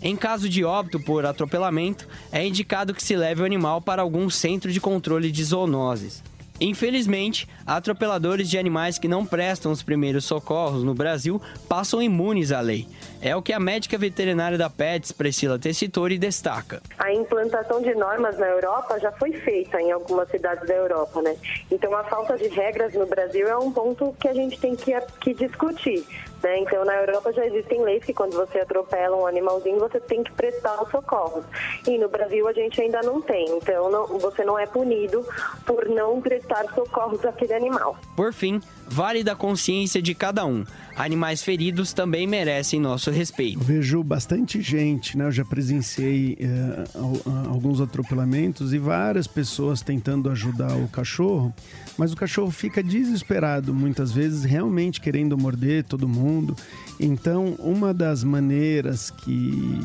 Em 0.00 0.14
caso 0.14 0.48
de 0.48 0.62
óbito 0.62 1.00
por 1.00 1.26
atropelamento, 1.26 2.06
é 2.30 2.46
indicado 2.46 2.94
que 2.94 3.02
se 3.02 3.16
leve 3.16 3.42
o 3.42 3.46
animal 3.46 3.80
para 3.80 4.02
algum 4.02 4.28
centro 4.30 4.70
de 4.70 4.80
controle 4.80 5.32
de 5.32 5.42
zoonoses. 5.42 6.22
Infelizmente, 6.60 7.48
atropeladores 7.66 8.48
de 8.50 8.58
animais 8.58 8.98
que 8.98 9.06
não 9.06 9.24
prestam 9.24 9.70
os 9.70 9.82
primeiros 9.82 10.24
socorros 10.24 10.82
no 10.82 10.94
Brasil 10.94 11.40
passam 11.68 12.02
imunes 12.02 12.50
à 12.50 12.60
lei. 12.60 12.86
É 13.20 13.34
o 13.34 13.42
que 13.42 13.52
a 13.52 13.60
médica 13.60 13.96
veterinária 13.98 14.58
da 14.58 14.70
PETS, 14.70 15.12
Priscila 15.12 15.58
Tessitori, 15.58 16.18
destaca. 16.18 16.80
A 16.98 17.12
implantação 17.12 17.82
de 17.82 17.94
normas 17.94 18.38
na 18.38 18.46
Europa 18.46 18.98
já 19.00 19.12
foi 19.12 19.32
feita 19.32 19.80
em 19.80 19.90
algumas 19.90 20.28
cidades 20.30 20.66
da 20.66 20.74
Europa, 20.74 21.22
né? 21.22 21.36
Então 21.70 21.94
a 21.94 22.04
falta 22.04 22.36
de 22.36 22.48
regras 22.48 22.94
no 22.94 23.06
Brasil 23.06 23.46
é 23.48 23.56
um 23.56 23.72
ponto 23.72 24.14
que 24.20 24.28
a 24.28 24.34
gente 24.34 24.58
tem 24.58 24.74
que, 24.74 24.92
que 25.20 25.34
discutir. 25.34 26.04
Né? 26.42 26.60
Então, 26.60 26.84
na 26.84 26.94
Europa 26.96 27.32
já 27.32 27.44
existem 27.44 27.82
leis 27.82 28.04
que 28.04 28.14
quando 28.14 28.34
você 28.34 28.60
atropela 28.60 29.16
um 29.16 29.26
animalzinho, 29.26 29.78
você 29.78 30.00
tem 30.00 30.22
que 30.22 30.32
prestar 30.32 30.80
os 30.82 30.90
socorros. 30.90 31.44
E 31.86 31.98
no 31.98 32.08
Brasil 32.08 32.46
a 32.46 32.52
gente 32.52 32.80
ainda 32.80 33.02
não 33.02 33.20
tem. 33.20 33.48
Então, 33.56 33.90
não, 33.90 34.06
você 34.18 34.44
não 34.44 34.58
é 34.58 34.66
punido 34.66 35.26
por 35.66 35.88
não 35.88 36.20
prestar 36.20 36.64
socorros 36.74 37.24
àquele 37.24 37.54
animal. 37.54 37.96
Por 38.16 38.32
fim, 38.32 38.60
vale 38.88 39.22
da 39.22 39.34
consciência 39.34 40.00
de 40.00 40.14
cada 40.14 40.44
um. 40.44 40.64
Animais 40.96 41.42
feridos 41.42 41.92
também 41.92 42.26
merecem 42.26 42.80
nosso 42.80 43.10
respeito. 43.10 43.60
Eu 43.60 43.64
vejo 43.64 44.02
bastante 44.02 44.60
gente, 44.60 45.16
né? 45.16 45.26
Eu 45.26 45.32
já 45.32 45.44
presenciei 45.44 46.36
eh, 46.40 46.84
alguns 47.48 47.80
atropelamentos 47.80 48.72
e 48.72 48.78
várias 48.78 49.26
pessoas 49.26 49.80
tentando 49.80 50.28
ajudar 50.30 50.74
o 50.76 50.88
cachorro, 50.88 51.54
mas 51.96 52.12
o 52.12 52.16
cachorro 52.16 52.50
fica 52.50 52.82
desesperado 52.82 53.72
muitas 53.72 54.10
vezes, 54.10 54.42
realmente 54.42 55.00
querendo 55.00 55.38
morder 55.38 55.84
todo 55.84 56.08
mundo. 56.08 56.56
Então, 56.98 57.54
uma 57.58 57.94
das 57.94 58.24
maneiras 58.24 59.10
que 59.10 59.78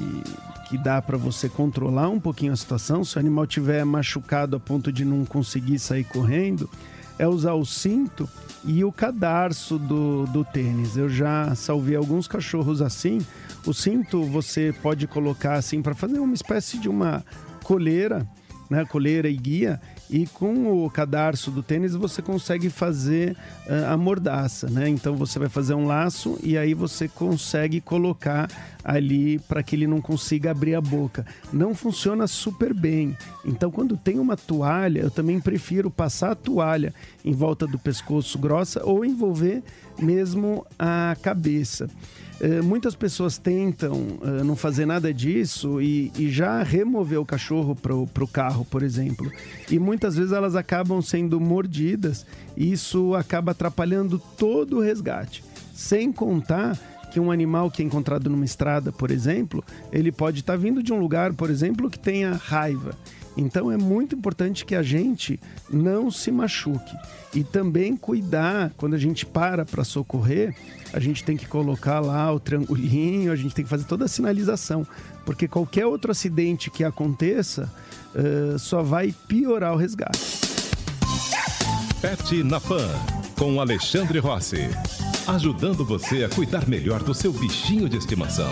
que 0.69 0.77
dá 0.77 0.99
para 0.99 1.17
você 1.17 1.47
controlar 1.47 2.09
um 2.09 2.19
pouquinho 2.19 2.51
a 2.51 2.55
situação, 2.55 3.03
se 3.03 3.15
o 3.15 3.19
animal 3.19 3.45
tiver 3.45 3.85
machucado 3.85 4.55
a 4.55 4.59
ponto 4.59 4.91
de 4.91 5.05
não 5.05 5.23
conseguir 5.23 5.77
sair 5.77 6.03
correndo, 6.03 6.67
é 7.17 7.27
usar 7.27 7.53
o 7.53 7.65
cinto 7.65 8.29
e 8.65 8.83
o 8.83 8.91
cadarço 8.91 9.77
do, 9.77 10.25
do 10.27 10.43
tênis. 10.43 10.95
Eu 10.97 11.09
já 11.09 11.53
salvei 11.55 11.95
alguns 11.95 12.27
cachorros 12.27 12.81
assim. 12.81 13.19
O 13.65 13.73
cinto 13.73 14.23
você 14.23 14.73
pode 14.81 15.07
colocar 15.07 15.55
assim 15.55 15.81
para 15.81 15.93
fazer 15.93 16.19
uma 16.19 16.33
espécie 16.33 16.77
de 16.77 16.89
uma 16.89 17.23
coleira, 17.63 18.27
né? 18.69 18.85
Coleira 18.85 19.29
e 19.29 19.35
guia 19.35 19.79
e 20.09 20.27
com 20.27 20.85
o 20.85 20.89
cadarço 20.89 21.49
do 21.49 21.63
tênis 21.63 21.95
você 21.95 22.21
consegue 22.21 22.69
fazer 22.69 23.35
uh, 23.67 23.91
a 23.91 23.97
mordaça, 23.97 24.69
né? 24.69 24.87
Então 24.89 25.15
você 25.15 25.39
vai 25.39 25.49
fazer 25.49 25.73
um 25.73 25.85
laço 25.85 26.37
e 26.43 26.57
aí 26.57 26.73
você 26.73 27.07
consegue 27.07 27.81
colocar 27.81 28.49
ali 28.83 29.39
para 29.39 29.63
que 29.63 29.75
ele 29.75 29.87
não 29.87 30.01
consiga 30.01 30.51
abrir 30.51 30.75
a 30.75 30.81
boca. 30.81 31.25
Não 31.51 31.73
funciona 31.73 32.27
super 32.27 32.73
bem. 32.73 33.17
Então 33.45 33.71
quando 33.71 33.97
tem 33.97 34.19
uma 34.19 34.35
toalha, 34.35 34.99
eu 35.01 35.11
também 35.11 35.39
prefiro 35.39 35.89
passar 35.89 36.31
a 36.31 36.35
toalha 36.35 36.93
em 37.23 37.31
volta 37.31 37.65
do 37.65 37.79
pescoço 37.79 38.37
grossa 38.37 38.83
ou 38.83 39.05
envolver 39.05 39.63
mesmo 39.99 40.65
a 40.77 41.15
cabeça. 41.21 41.89
Eh, 42.39 42.61
muitas 42.61 42.95
pessoas 42.95 43.37
tentam 43.37 43.93
uh, 43.93 44.43
não 44.43 44.55
fazer 44.55 44.85
nada 44.85 45.13
disso 45.13 45.81
e, 45.81 46.11
e 46.17 46.29
já 46.29 46.61
remover 46.63 47.19
o 47.19 47.25
cachorro 47.25 47.75
para 47.75 47.93
o 47.93 48.27
carro, 48.27 48.65
por 48.65 48.83
exemplo. 48.83 49.31
E 49.69 49.79
muitas 49.79 50.15
vezes 50.15 50.31
elas 50.31 50.55
acabam 50.55 51.01
sendo 51.01 51.39
mordidas 51.39 52.25
e 52.57 52.71
isso 52.71 53.15
acaba 53.15 53.51
atrapalhando 53.51 54.19
todo 54.37 54.77
o 54.77 54.81
resgate. 54.81 55.43
Sem 55.73 56.11
contar 56.11 56.77
que 57.13 57.19
um 57.19 57.31
animal 57.31 57.69
que 57.69 57.83
é 57.83 57.85
encontrado 57.85 58.27
numa 58.27 58.43
estrada, 58.43 58.91
por 58.91 59.11
exemplo, 59.11 59.63
ele 59.91 60.11
pode 60.11 60.39
estar 60.39 60.57
vindo 60.57 60.81
de 60.81 60.91
um 60.91 60.99
lugar, 60.99 61.31
por 61.31 61.51
exemplo, 61.51 61.87
que 61.87 61.99
tenha 61.99 62.33
raiva. 62.33 62.97
Então 63.37 63.71
é 63.71 63.77
muito 63.77 64.15
importante 64.15 64.65
que 64.65 64.73
a 64.73 64.81
gente 64.81 65.39
não 65.69 66.09
se 66.09 66.31
machuque 66.31 66.95
e 67.31 67.43
também 67.43 67.95
cuidar 67.95 68.71
quando 68.77 68.95
a 68.95 68.97
gente 68.97 69.27
para 69.27 69.63
para 69.63 69.83
socorrer, 69.83 70.55
a 70.91 70.99
gente 70.99 71.23
tem 71.23 71.37
que 71.37 71.45
colocar 71.45 71.99
lá 71.99 72.33
o 72.33 72.39
triangulinho, 72.39 73.31
a 73.31 73.35
gente 73.35 73.53
tem 73.53 73.63
que 73.63 73.69
fazer 73.69 73.85
toda 73.85 74.05
a 74.05 74.07
sinalização, 74.07 74.85
porque 75.23 75.47
qualquer 75.47 75.85
outro 75.85 76.11
acidente 76.11 76.71
que 76.71 76.83
aconteça 76.83 77.71
uh, 78.15 78.57
só 78.57 78.81
vai 78.81 79.13
piorar 79.27 79.73
o 79.73 79.77
resgate. 79.77 80.19
Pet 82.01 82.43
na 82.43 82.59
Pan, 82.59 82.89
com 83.37 83.61
Alexandre 83.61 84.17
Rossi. 84.17 84.67
Ajudando 85.25 85.85
você 85.85 86.25
a 86.25 86.29
cuidar 86.29 86.67
melhor 86.67 87.01
do 87.01 87.13
seu 87.13 87.31
bichinho 87.31 87.87
de 87.87 87.95
estimação. 87.95 88.51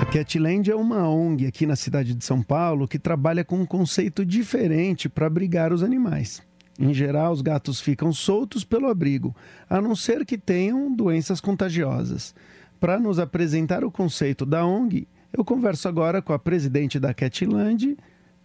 A 0.00 0.06
Catland 0.06 0.70
é 0.70 0.76
uma 0.76 1.08
ONG 1.08 1.48
aqui 1.48 1.66
na 1.66 1.74
cidade 1.74 2.14
de 2.14 2.24
São 2.24 2.40
Paulo 2.40 2.86
que 2.86 2.96
trabalha 2.96 3.44
com 3.44 3.56
um 3.56 3.66
conceito 3.66 4.24
diferente 4.24 5.08
para 5.08 5.26
abrigar 5.26 5.72
os 5.72 5.82
animais. 5.82 6.40
Em 6.78 6.94
geral, 6.94 7.32
os 7.32 7.42
gatos 7.42 7.80
ficam 7.80 8.12
soltos 8.12 8.62
pelo 8.62 8.86
abrigo, 8.86 9.34
a 9.68 9.80
não 9.80 9.96
ser 9.96 10.24
que 10.24 10.38
tenham 10.38 10.94
doenças 10.94 11.40
contagiosas. 11.40 12.32
Para 12.78 13.00
nos 13.00 13.18
apresentar 13.18 13.82
o 13.82 13.90
conceito 13.90 14.46
da 14.46 14.64
ONG, 14.64 15.08
eu 15.32 15.44
converso 15.44 15.88
agora 15.88 16.22
com 16.22 16.32
a 16.32 16.38
presidente 16.38 17.00
da 17.00 17.12
Catland, 17.12 17.96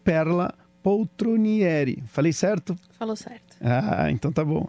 Perla 0.04 0.56
Poltronieri. 0.82 2.04
Falei 2.08 2.34
certo? 2.34 2.76
Falou 2.98 3.15
certo. 3.15 3.58
Ah, 3.62 4.10
então 4.10 4.32
tá 4.32 4.43
bom. 4.43 4.67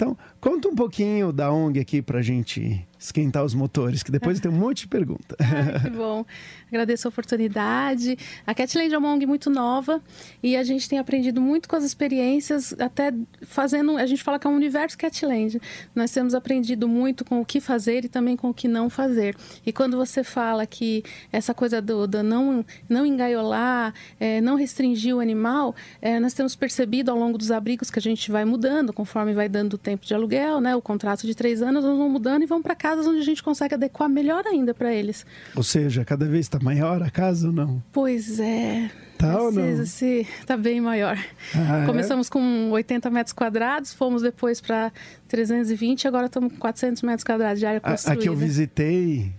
Então, 0.00 0.16
conta 0.40 0.66
um 0.66 0.74
pouquinho 0.74 1.30
da 1.30 1.52
ONG 1.52 1.78
aqui 1.78 2.00
para 2.00 2.20
a 2.20 2.22
gente 2.22 2.88
esquentar 3.00 3.42
os 3.42 3.54
motores, 3.54 4.02
que 4.02 4.12
depois 4.12 4.38
tem 4.38 4.50
um 4.50 4.54
monte 4.54 4.80
de 4.80 4.88
pergunta. 4.88 5.34
Ai, 5.40 5.80
que 5.80 5.90
bom. 5.90 6.24
Agradeço 6.68 7.08
a 7.08 7.10
oportunidade. 7.10 8.16
A 8.46 8.54
Catland 8.54 8.94
é 8.94 8.98
uma 8.98 9.12
ONG 9.12 9.26
muito 9.26 9.48
nova 9.48 10.02
e 10.42 10.54
a 10.54 10.62
gente 10.62 10.88
tem 10.88 10.98
aprendido 10.98 11.40
muito 11.40 11.68
com 11.68 11.74
as 11.76 11.82
experiências, 11.82 12.74
até 12.78 13.12
fazendo, 13.42 13.96
a 13.96 14.06
gente 14.06 14.22
fala 14.22 14.38
que 14.38 14.46
é 14.46 14.50
um 14.50 14.54
universo 14.54 14.98
Catland. 14.98 15.60
Nós 15.94 16.12
temos 16.12 16.34
aprendido 16.34 16.86
muito 16.86 17.24
com 17.24 17.40
o 17.40 17.44
que 17.44 17.58
fazer 17.60 18.04
e 18.04 18.08
também 18.08 18.36
com 18.36 18.50
o 18.50 18.54
que 18.54 18.68
não 18.68 18.90
fazer. 18.90 19.34
E 19.64 19.72
quando 19.72 19.96
você 19.96 20.22
fala 20.22 20.66
que 20.66 21.02
essa 21.32 21.54
coisa 21.54 21.80
do, 21.80 22.06
do 22.06 22.22
não, 22.22 22.64
não 22.88 23.06
engaiolar, 23.06 23.94
é, 24.20 24.40
não 24.42 24.56
restringir 24.56 25.16
o 25.16 25.20
animal, 25.20 25.74
é, 26.02 26.20
nós 26.20 26.34
temos 26.34 26.54
percebido 26.54 27.10
ao 27.10 27.18
longo 27.18 27.38
dos 27.38 27.50
abrigos 27.50 27.90
que 27.90 27.98
a 27.98 28.02
gente 28.02 28.30
vai 28.30 28.44
mudando, 28.44 28.92
conforme 28.92 29.32
vai 29.32 29.48
dando 29.48 29.74
o 29.74 29.78
tempo 29.78 30.04
de 30.04 30.14
aluguel, 30.14 30.60
né? 30.60 30.76
O 30.76 30.82
contrato 30.82 31.26
de 31.26 31.34
três 31.34 31.62
anos, 31.62 31.82
nós 31.82 31.96
vamos 31.96 32.12
mudando 32.12 32.42
e 32.42 32.46
vamos 32.46 32.62
para 32.62 32.74
casas 32.90 33.06
onde 33.06 33.20
a 33.20 33.24
gente 33.24 33.42
consegue 33.42 33.74
adequar 33.74 34.08
melhor 34.08 34.44
ainda 34.46 34.74
para 34.74 34.92
eles. 34.92 35.24
Ou 35.54 35.62
seja, 35.62 36.04
cada 36.04 36.26
vez 36.26 36.46
está 36.46 36.58
maior 36.60 37.02
a 37.02 37.10
casa 37.10 37.46
ou 37.46 37.52
não? 37.52 37.82
Pois 37.92 38.40
é. 38.40 38.90
Tá 39.16 39.40
ou 39.40 39.52
não? 39.52 39.86
Se, 39.86 40.26
tá 40.46 40.56
bem 40.56 40.80
maior. 40.80 41.16
Ah, 41.54 41.82
é? 41.82 41.86
Começamos 41.86 42.26
é? 42.26 42.30
com 42.30 42.70
80 42.70 43.10
metros 43.10 43.32
quadrados, 43.32 43.92
fomos 43.94 44.22
depois 44.22 44.60
para 44.60 44.90
320, 45.28 46.08
agora 46.08 46.26
estamos 46.26 46.52
com 46.52 46.58
400 46.58 47.02
metros 47.02 47.24
quadrados 47.24 47.60
de 47.60 47.66
área 47.66 47.80
construída. 47.80 48.10
A, 48.10 48.14
a 48.18 48.22
que 48.22 48.28
eu 48.28 48.34
visitei, 48.34 49.32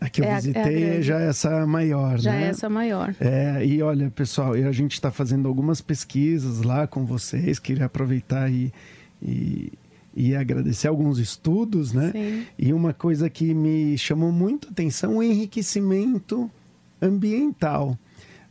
a 0.00 0.08
que 0.08 0.20
eu 0.20 0.24
É 0.24 0.32
a- 0.32 0.36
visitei 0.36 0.84
é 0.84 0.90
a 0.90 0.94
é 0.94 1.02
já 1.02 1.20
essa 1.20 1.66
maior, 1.66 2.18
Já 2.18 2.32
né? 2.32 2.44
é 2.44 2.48
essa 2.48 2.68
maior. 2.70 3.14
É, 3.20 3.66
e 3.66 3.82
olha, 3.82 4.10
pessoal, 4.10 4.52
a 4.52 4.72
gente 4.72 4.92
está 4.92 5.10
fazendo 5.10 5.46
algumas 5.48 5.80
pesquisas 5.80 6.62
lá 6.62 6.86
com 6.86 7.04
vocês, 7.04 7.58
queria 7.58 7.86
aproveitar 7.86 8.50
e, 8.50 8.72
e, 9.20 9.72
e 10.16 10.34
agradecer 10.34 10.88
alguns 10.88 11.18
estudos, 11.18 11.92
né? 11.92 12.10
Sim. 12.10 12.46
E 12.58 12.72
uma 12.72 12.94
coisa 12.94 13.28
que 13.28 13.52
me 13.52 13.98
chamou 13.98 14.32
muito 14.32 14.66
a 14.66 14.70
atenção, 14.70 15.18
o 15.18 15.22
enriquecimento 15.22 16.50
ambiental. 17.02 17.98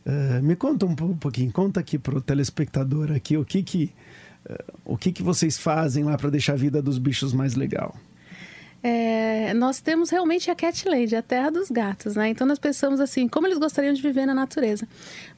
Ah, 0.06 0.40
me 0.40 0.54
conta 0.54 0.86
um 0.86 0.94
po- 0.94 1.16
pouquinho, 1.16 1.50
conta 1.50 1.80
aqui 1.80 1.98
para 1.98 2.16
o 2.16 2.20
telespectador 2.20 3.10
aqui 3.10 3.36
o 3.36 3.44
que 3.44 3.62
que, 3.64 3.92
ah, 4.48 4.64
o 4.84 4.96
que 4.96 5.10
que 5.10 5.22
vocês 5.24 5.58
fazem 5.58 6.04
lá 6.04 6.16
para 6.16 6.30
deixar 6.30 6.52
a 6.52 6.56
vida 6.56 6.80
dos 6.80 6.98
bichos 6.98 7.32
mais 7.32 7.56
legal. 7.56 7.96
É, 8.82 9.52
nós 9.54 9.80
temos 9.80 10.10
realmente 10.10 10.48
a 10.48 10.54
Catland, 10.54 11.16
a 11.16 11.22
terra 11.22 11.50
dos 11.50 11.70
gatos, 11.70 12.14
né? 12.14 12.28
Então 12.28 12.46
nós 12.46 12.58
pensamos 12.58 13.00
assim, 13.00 13.26
como 13.26 13.48
eles 13.48 13.58
gostariam 13.58 13.92
de 13.92 14.00
viver 14.00 14.26
na 14.26 14.34
natureza. 14.34 14.86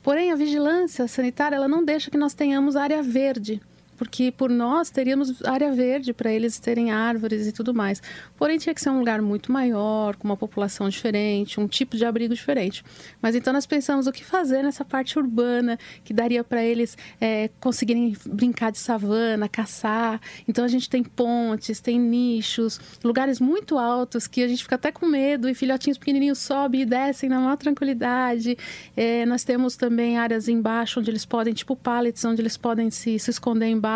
Porém, 0.03 0.31
a 0.31 0.37
vigilância 0.37 1.09
sanitária 1.09 1.57
ela 1.57 1.69
não 1.69 1.83
deixa 1.83 2.11
que 2.11 2.19
nós 2.19 2.35
tenhamos 2.35 2.77
área 2.77 3.03
verde. 3.03 3.63
Porque 3.99 4.33
por 4.33 4.49
nós 4.49 4.89
teríamos 4.89 5.45
área 5.45 5.73
verde 5.73 6.13
para 6.13 6.33
eles 6.33 6.59
terem 6.59 6.93
árvores 6.93 7.47
e 7.47 7.53
tudo 7.53 7.75
mais. 7.75 8.01
Porém, 8.37 8.57
tinha 8.57 8.73
que 8.73 8.81
ser 8.81 8.91
um 8.91 8.99
lugar 8.99 9.21
muito 9.21 9.51
maior, 9.51 10.15
com 10.17 10.29
uma 10.29 10.37
população 10.37 10.89
diferente, 10.89 11.59
um 11.59 11.67
tipo 11.67 11.97
de 11.97 12.05
abrigo 12.05 12.33
diferente. 12.33 12.85
Mas 13.21 13.35
então 13.35 13.53
nós 13.53 13.67
pensamos 13.67 14.07
o 14.07 14.13
que 14.13 14.25
fazer 14.25 14.63
nessa 14.63 14.85
parte 14.85 15.19
urbana, 15.19 15.77
que 16.05 16.15
daria 16.15 16.45
para 16.45 16.63
eles 16.63 16.97
é, 17.21 17.51
conseguirem 17.61 18.17
brincar 18.25 18.71
de 18.71 18.79
savana, 18.79 19.49
caçar. 19.49 20.21
Então 20.47 20.65
a 20.65 20.69
gente 20.69 20.89
tem 20.89 21.03
pontes, 21.03 21.81
tem 21.81 21.99
nichos, 21.99 22.81
lugares 23.03 23.41
muito 23.41 23.79
altos 23.79 24.29
que 24.29 24.43
a 24.43 24.49
gente 24.49 24.63
fica 24.63 24.77
até 24.77 24.93
com 24.93 25.07
medo 25.07 25.49
e 25.49 25.55
filhotinhos 25.55 25.99
pequenininhos 25.99 26.39
sobem 26.39 26.83
e 26.83 26.85
descem 26.85 27.29
na 27.29 27.41
maior 27.41 27.57
tranquilidade. 27.57 28.57
É, 28.97 29.27
nós 29.27 29.43
temos 29.43 29.77
também 29.77 30.19
áreas 30.19 30.47
embaixo 30.49 31.01
onde 31.01 31.11
eles 31.11 31.25
podem, 31.25 31.53
tipo 31.53 31.75
pallets, 31.75 32.25
onde 32.25 32.41
eles 32.41 32.57
podem 32.57 32.91
se, 32.91 33.19
se 33.19 33.31
esconder 33.31 33.67
embaixo, 33.67 33.88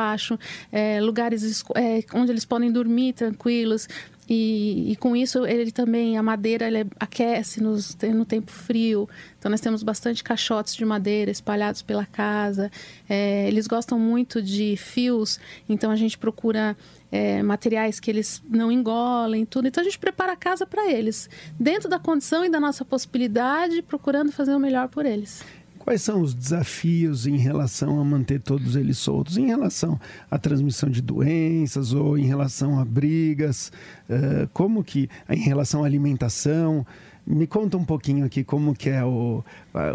é, 0.71 1.01
lugares 1.01 1.65
é, 1.75 2.05
onde 2.15 2.33
eles 2.33 2.45
podem 2.45 2.71
dormir 2.71 3.13
tranquilos. 3.13 3.89
E, 4.29 4.93
e 4.93 4.97
com 4.97 5.17
isso 5.17 5.45
ele 5.45 5.73
também 5.73 6.17
a 6.17 6.23
madeira 6.23 6.67
ele 6.67 6.87
aquece 6.99 7.63
nos, 7.63 7.97
no 8.15 8.25
tempo 8.25 8.51
frio. 8.51 9.09
Então 9.39 9.51
nós 9.51 9.61
temos 9.61 9.83
bastante 9.83 10.23
caixotes 10.23 10.75
de 10.75 10.85
madeira 10.85 11.31
espalhados 11.31 11.83
pela 11.83 12.07
casa. 12.07 12.71
É, 13.09 13.47
eles 13.49 13.67
gostam 13.67 13.99
muito 13.99 14.41
de 14.41 14.77
fios 14.77 15.41
então 15.69 15.91
a 15.91 15.97
gente 15.97 16.17
procura 16.17 16.77
é, 17.11 17.43
materiais 17.43 18.01
que 18.01 18.11
eles 18.11 18.43
não 18.49 18.71
engolem 18.71 19.45
tudo. 19.45 19.69
Então 19.69 19.83
a 19.83 19.85
gente 19.85 19.99
prepara 19.99 20.33
a 20.33 20.37
casa 20.37 20.65
para 20.65 20.91
eles. 20.91 21.29
Dentro 21.59 21.89
da 21.89 21.99
condição 21.99 22.45
e 22.45 22.49
da 22.49 22.61
nossa 22.61 22.85
possibilidade 22.85 23.83
procurando 23.83 24.33
fazer 24.33 24.55
o 24.55 24.59
melhor 24.59 24.89
por 24.89 25.05
eles 25.05 25.45
Quais 25.85 26.01
são 26.03 26.21
os 26.23 26.33
desafios 26.33 27.27
em 27.27 27.37
relação 27.37 28.01
a 28.01 28.05
manter 28.05 28.41
todos 28.41 28.77
eles 28.77 28.99
soltos? 28.99 29.37
Em 29.37 29.47
relação 29.47 29.99
à 30.31 30.39
transmissão 30.39 30.89
de 30.89 31.03
doenças 31.03 31.93
ou 31.93 32.17
em 32.17 32.25
relação 32.25 32.79
a 32.79 32.85
brigas? 32.85 33.73
eh, 34.09 34.49
como 34.53 34.85
que, 34.85 35.09
em 35.29 35.41
relação 35.41 35.83
à 35.83 35.87
alimentação? 35.87 36.87
Me 37.27 37.47
conta 37.47 37.77
um 37.77 37.85
pouquinho 37.85 38.25
aqui 38.25 38.45
como 38.45 38.75
que 38.75 38.91
é 38.91 39.05
o, 39.05 39.45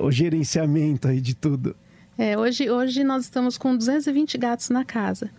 o 0.01 0.11
gerenciamento 0.11 1.07
aí 1.07 1.21
de 1.21 1.35
tudo. 1.35 1.75
É, 2.17 2.37
hoje, 2.37 2.69
hoje 2.69 3.03
nós 3.03 3.23
estamos 3.23 3.57
com 3.57 3.77
220 3.77 4.37
gatos 4.37 4.69
na 4.69 4.83
casa. 4.83 5.29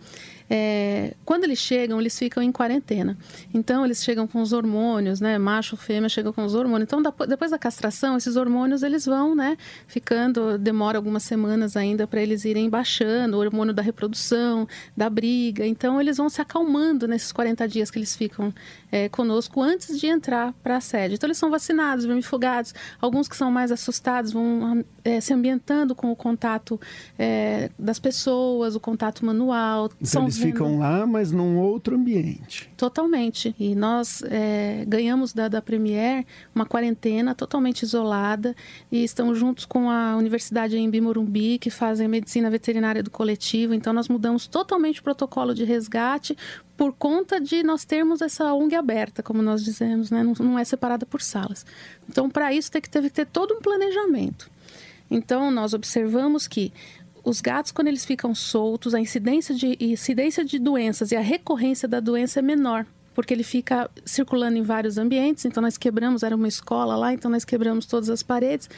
É, 0.49 1.13
quando 1.23 1.43
eles 1.43 1.59
chegam, 1.59 1.99
eles 1.99 2.17
ficam 2.17 2.41
em 2.41 2.51
quarentena. 2.51 3.15
Então, 3.53 3.85
eles 3.85 4.03
chegam 4.03 4.25
com 4.25 4.41
os 4.41 4.51
hormônios, 4.51 5.21
né? 5.21 5.37
Macho, 5.37 5.77
fêmea, 5.77 6.09
chegam 6.09 6.33
com 6.33 6.43
os 6.43 6.55
hormônios. 6.55 6.87
Então, 6.87 7.03
depois 7.27 7.51
da 7.51 7.59
castração, 7.59 8.17
esses 8.17 8.35
hormônios, 8.35 8.81
eles 8.81 9.05
vão, 9.05 9.35
né? 9.35 9.57
Ficando, 9.85 10.57
demora 10.57 10.97
algumas 10.97 11.23
semanas 11.23 11.77
ainda 11.77 12.07
para 12.07 12.21
eles 12.21 12.45
irem 12.45 12.69
baixando, 12.69 13.37
o 13.37 13.39
hormônio 13.39 13.73
da 13.73 13.83
reprodução, 13.83 14.67
da 14.97 15.09
briga. 15.09 15.65
Então, 15.65 16.01
eles 16.01 16.17
vão 16.17 16.29
se 16.29 16.41
acalmando 16.41 17.07
nesses 17.07 17.31
40 17.31 17.67
dias 17.67 17.91
que 17.91 17.99
eles 17.99 18.15
ficam 18.15 18.51
é, 18.91 19.07
conosco 19.07 19.61
antes 19.61 19.99
de 19.99 20.07
entrar 20.07 20.53
para 20.63 20.77
a 20.77 20.81
sede. 20.81 21.15
Então, 21.15 21.27
eles 21.27 21.37
são 21.37 21.51
vacinados, 21.51 22.05
vermifugados. 22.05 22.73
Alguns 22.99 23.27
que 23.27 23.35
são 23.35 23.51
mais 23.51 23.71
assustados 23.71 24.31
vão 24.31 24.83
é, 25.09 25.19
se 25.21 25.33
ambientando 25.33 25.95
com 25.95 26.11
o 26.11 26.15
contato 26.15 26.79
é, 27.17 27.69
das 27.77 27.99
pessoas, 27.99 28.75
o 28.75 28.79
contato 28.79 29.25
manual. 29.25 29.85
Então 29.95 30.05
São 30.05 30.23
eles 30.23 30.37
vendo- 30.37 30.51
ficam 30.51 30.79
lá, 30.79 31.05
mas 31.05 31.31
num 31.31 31.57
outro 31.57 31.95
ambiente. 31.95 32.69
Totalmente. 32.77 33.55
E 33.59 33.75
nós 33.75 34.21
é, 34.25 34.83
ganhamos 34.87 35.33
da, 35.33 35.47
da 35.47 35.61
Premier 35.61 36.25
uma 36.53 36.65
quarentena 36.65 37.33
totalmente 37.35 37.83
isolada 37.83 38.55
e 38.91 39.03
estamos 39.03 39.37
juntos 39.37 39.65
com 39.65 39.89
a 39.89 40.15
Universidade 40.15 40.77
em 40.77 40.89
Bimorumbi, 40.89 41.57
que 41.57 41.69
fazem 41.69 42.07
medicina 42.07 42.49
veterinária 42.49 43.03
do 43.03 43.09
coletivo. 43.09 43.73
Então, 43.73 43.91
nós 43.93 44.07
mudamos 44.07 44.47
totalmente 44.47 44.99
o 44.99 45.03
protocolo 45.03 45.53
de 45.53 45.63
resgate 45.63 46.37
por 46.77 46.93
conta 46.93 47.41
de 47.41 47.61
nós 47.61 47.83
termos 47.83 48.21
essa 48.21 48.53
ONG 48.53 48.73
aberta, 48.75 49.21
como 49.21 49.41
nós 49.41 49.63
dizemos, 49.63 50.09
né? 50.09 50.23
não, 50.23 50.33
não 50.39 50.57
é 50.57 50.63
separada 50.63 51.05
por 51.05 51.21
salas. 51.21 51.65
Então, 52.07 52.29
para 52.29 52.53
isso, 52.53 52.71
teve 52.71 53.09
que 53.09 53.15
ter 53.15 53.25
todo 53.25 53.53
um 53.55 53.59
planejamento. 53.59 54.49
Então, 55.09 55.51
nós 55.51 55.73
observamos 55.73 56.47
que 56.47 56.71
os 57.23 57.41
gatos, 57.41 57.71
quando 57.71 57.87
eles 57.87 58.05
ficam 58.05 58.33
soltos, 58.33 58.93
a 58.93 58.99
incidência 58.99 59.53
de, 59.53 59.77
incidência 59.79 60.43
de 60.43 60.57
doenças 60.57 61.11
e 61.11 61.15
a 61.15 61.21
recorrência 61.21 61.87
da 61.87 61.99
doença 61.99 62.39
é 62.39 62.41
menor. 62.41 62.85
porque 63.11 63.33
ele 63.33 63.43
fica 63.43 63.89
circulando 64.05 64.57
em 64.57 64.61
vários 64.61 64.97
ambientes. 64.97 65.43
Então, 65.43 65.61
nós 65.61 65.77
quebramos, 65.77 66.23
era 66.23 66.33
uma 66.33 66.47
escola 66.47 66.95
lá, 66.95 67.11
então 67.11 67.29
nós 67.29 67.43
quebramos 67.43 67.85
todas 67.85 68.09
as 68.09 68.23
paredes 68.23 68.69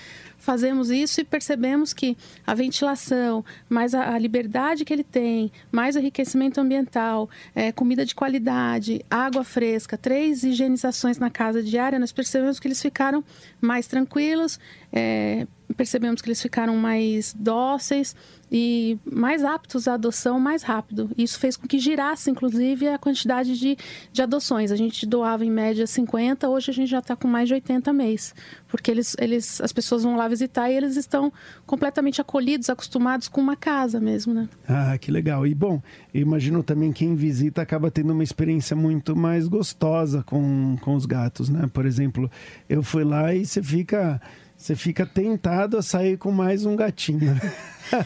fazemos 0.42 0.90
isso 0.90 1.22
e 1.22 1.24
percebemos 1.24 1.94
que 1.94 2.18
a 2.46 2.54
ventilação, 2.56 3.46
mais 3.70 3.94
a, 3.94 4.16
a 4.16 4.18
liberdade 4.18 4.84
que 4.84 4.92
ele 4.92 5.04
tem, 5.04 5.52
mais 5.72 5.96
o 5.96 6.00
enriquecimento 6.00 6.60
ambiental, 6.60 7.30
é, 7.54 7.72
comida 7.72 8.04
de 8.04 8.16
qualidade, 8.16 9.06
água 9.10 9.44
fresca, 9.44 9.98
três 9.98 10.44
higienizações 10.44 11.20
na 11.20 11.30
casa 11.30 11.62
diária, 11.62 12.00
nós 12.00 12.12
percebemos 12.12 12.60
que 12.60 12.68
eles 12.68 12.82
ficaram 12.82 13.24
mais 13.62 13.86
tranquilos, 13.86 14.60
é, 14.92 15.46
percebemos 15.74 16.22
que 16.22 16.28
eles 16.28 16.42
ficaram 16.42 16.76
mais 16.76 17.34
dóceis 17.38 18.16
e 18.52 19.00
mais 19.10 19.46
aptos 19.46 19.88
à 19.88 19.94
adoção 19.94 20.38
mais 20.38 20.62
rápido. 20.62 21.10
Isso 21.18 21.40
fez 21.40 21.56
com 21.56 21.66
que 21.66 21.80
girasse, 21.80 22.30
inclusive, 22.30 22.90
a 22.90 22.98
quantidade 22.98 23.58
de, 23.58 23.78
de 24.12 24.22
adoções. 24.22 24.72
A 24.72 24.76
gente 24.76 25.06
doava 25.06 25.46
em 25.46 25.50
média 25.50 25.88
50, 25.88 26.50
hoje 26.50 26.70
a 26.70 26.74
gente 26.74 26.90
já 26.90 27.00
está 27.00 27.16
com 27.16 27.30
mais 27.30 27.48
de 27.48 27.54
80 27.54 27.94
mês, 27.94 28.36
porque 28.68 28.92
eles, 28.92 29.16
eles, 29.20 29.62
as 29.62 29.72
pessoas 29.72 30.04
vão 30.04 30.18
lá 30.18 30.28
visitar 30.28 30.70
e 30.70 30.76
eles 30.76 30.98
estão 30.98 31.32
completamente 31.66 32.20
acolhidos, 32.20 32.70
acostumados 32.70 33.30
com 33.30 33.40
uma 33.40 33.56
casa 33.56 34.02
mesmo, 34.02 34.34
né? 34.34 34.50
Ah, 34.68 34.98
que 34.98 35.10
legal. 35.10 35.48
E 35.48 35.56
bom, 35.56 35.82
imagino 36.14 36.62
também 36.62 36.92
quem 36.92 37.16
visita 37.16 37.62
acaba 37.62 37.90
tendo 37.90 38.12
uma 38.12 38.24
experiência 38.24 38.76
muito 38.76 39.16
mais 39.16 39.48
gostosa 39.48 40.24
com, 40.24 40.76
com 40.82 40.96
os 40.96 41.06
gatos, 41.06 41.48
né? 41.48 41.70
Por 41.72 41.86
exemplo, 41.86 42.30
eu 42.68 42.84
fui 42.84 43.06
lá 43.06 43.34
e 43.34 43.46
você 43.46 43.64
fica 43.64 44.20
você 44.62 44.76
fica 44.76 45.08
tentado 45.08 45.76
a 45.76 45.82
sair 45.82 46.18
com 46.18 46.32
mais 46.32 46.66
um 46.66 46.76
gatinho. 46.76 47.36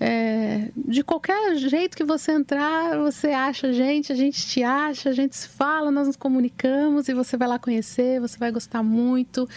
É, 0.00 0.70
de 0.76 1.02
qualquer 1.02 1.56
jeito 1.56 1.96
que 1.96 2.04
você 2.04 2.30
entrar, 2.30 2.96
você 2.98 3.28
acha 3.28 3.68
a 3.68 3.72
gente, 3.72 4.12
a 4.12 4.14
gente 4.14 4.46
te 4.46 4.62
acha, 4.62 5.10
a 5.10 5.12
gente 5.12 5.36
se 5.36 5.48
fala, 5.48 5.90
nós 5.90 6.06
nos 6.06 6.16
comunicamos 6.16 7.08
e 7.08 7.14
você 7.14 7.36
vai 7.36 7.48
lá 7.48 7.58
conhecer, 7.58 8.20
você 8.20 8.38
vai 8.38 8.52
gostar 8.52 8.82
muito. 8.82 9.48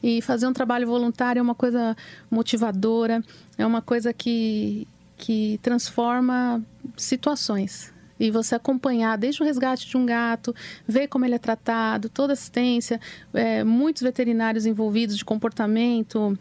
E 0.00 0.22
fazer 0.22 0.46
um 0.46 0.52
trabalho 0.52 0.86
voluntário 0.86 1.40
é 1.40 1.42
uma 1.42 1.56
coisa 1.56 1.96
motivadora, 2.30 3.20
é 3.56 3.66
uma 3.66 3.82
coisa 3.82 4.12
que, 4.12 4.86
que 5.16 5.58
transforma 5.62 6.62
situações 6.96 7.92
e 8.18 8.30
você 8.30 8.54
acompanhar 8.54 9.16
desde 9.16 9.42
o 9.42 9.44
resgate 9.44 9.88
de 9.88 9.96
um 9.96 10.04
gato, 10.04 10.54
ver 10.86 11.08
como 11.08 11.24
ele 11.24 11.34
é 11.34 11.38
tratado, 11.38 12.08
toda 12.08 12.32
assistência, 12.32 13.00
é, 13.32 13.62
muitos 13.64 14.02
veterinários 14.02 14.66
envolvidos 14.66 15.16
de 15.16 15.24
comportamento, 15.24 16.38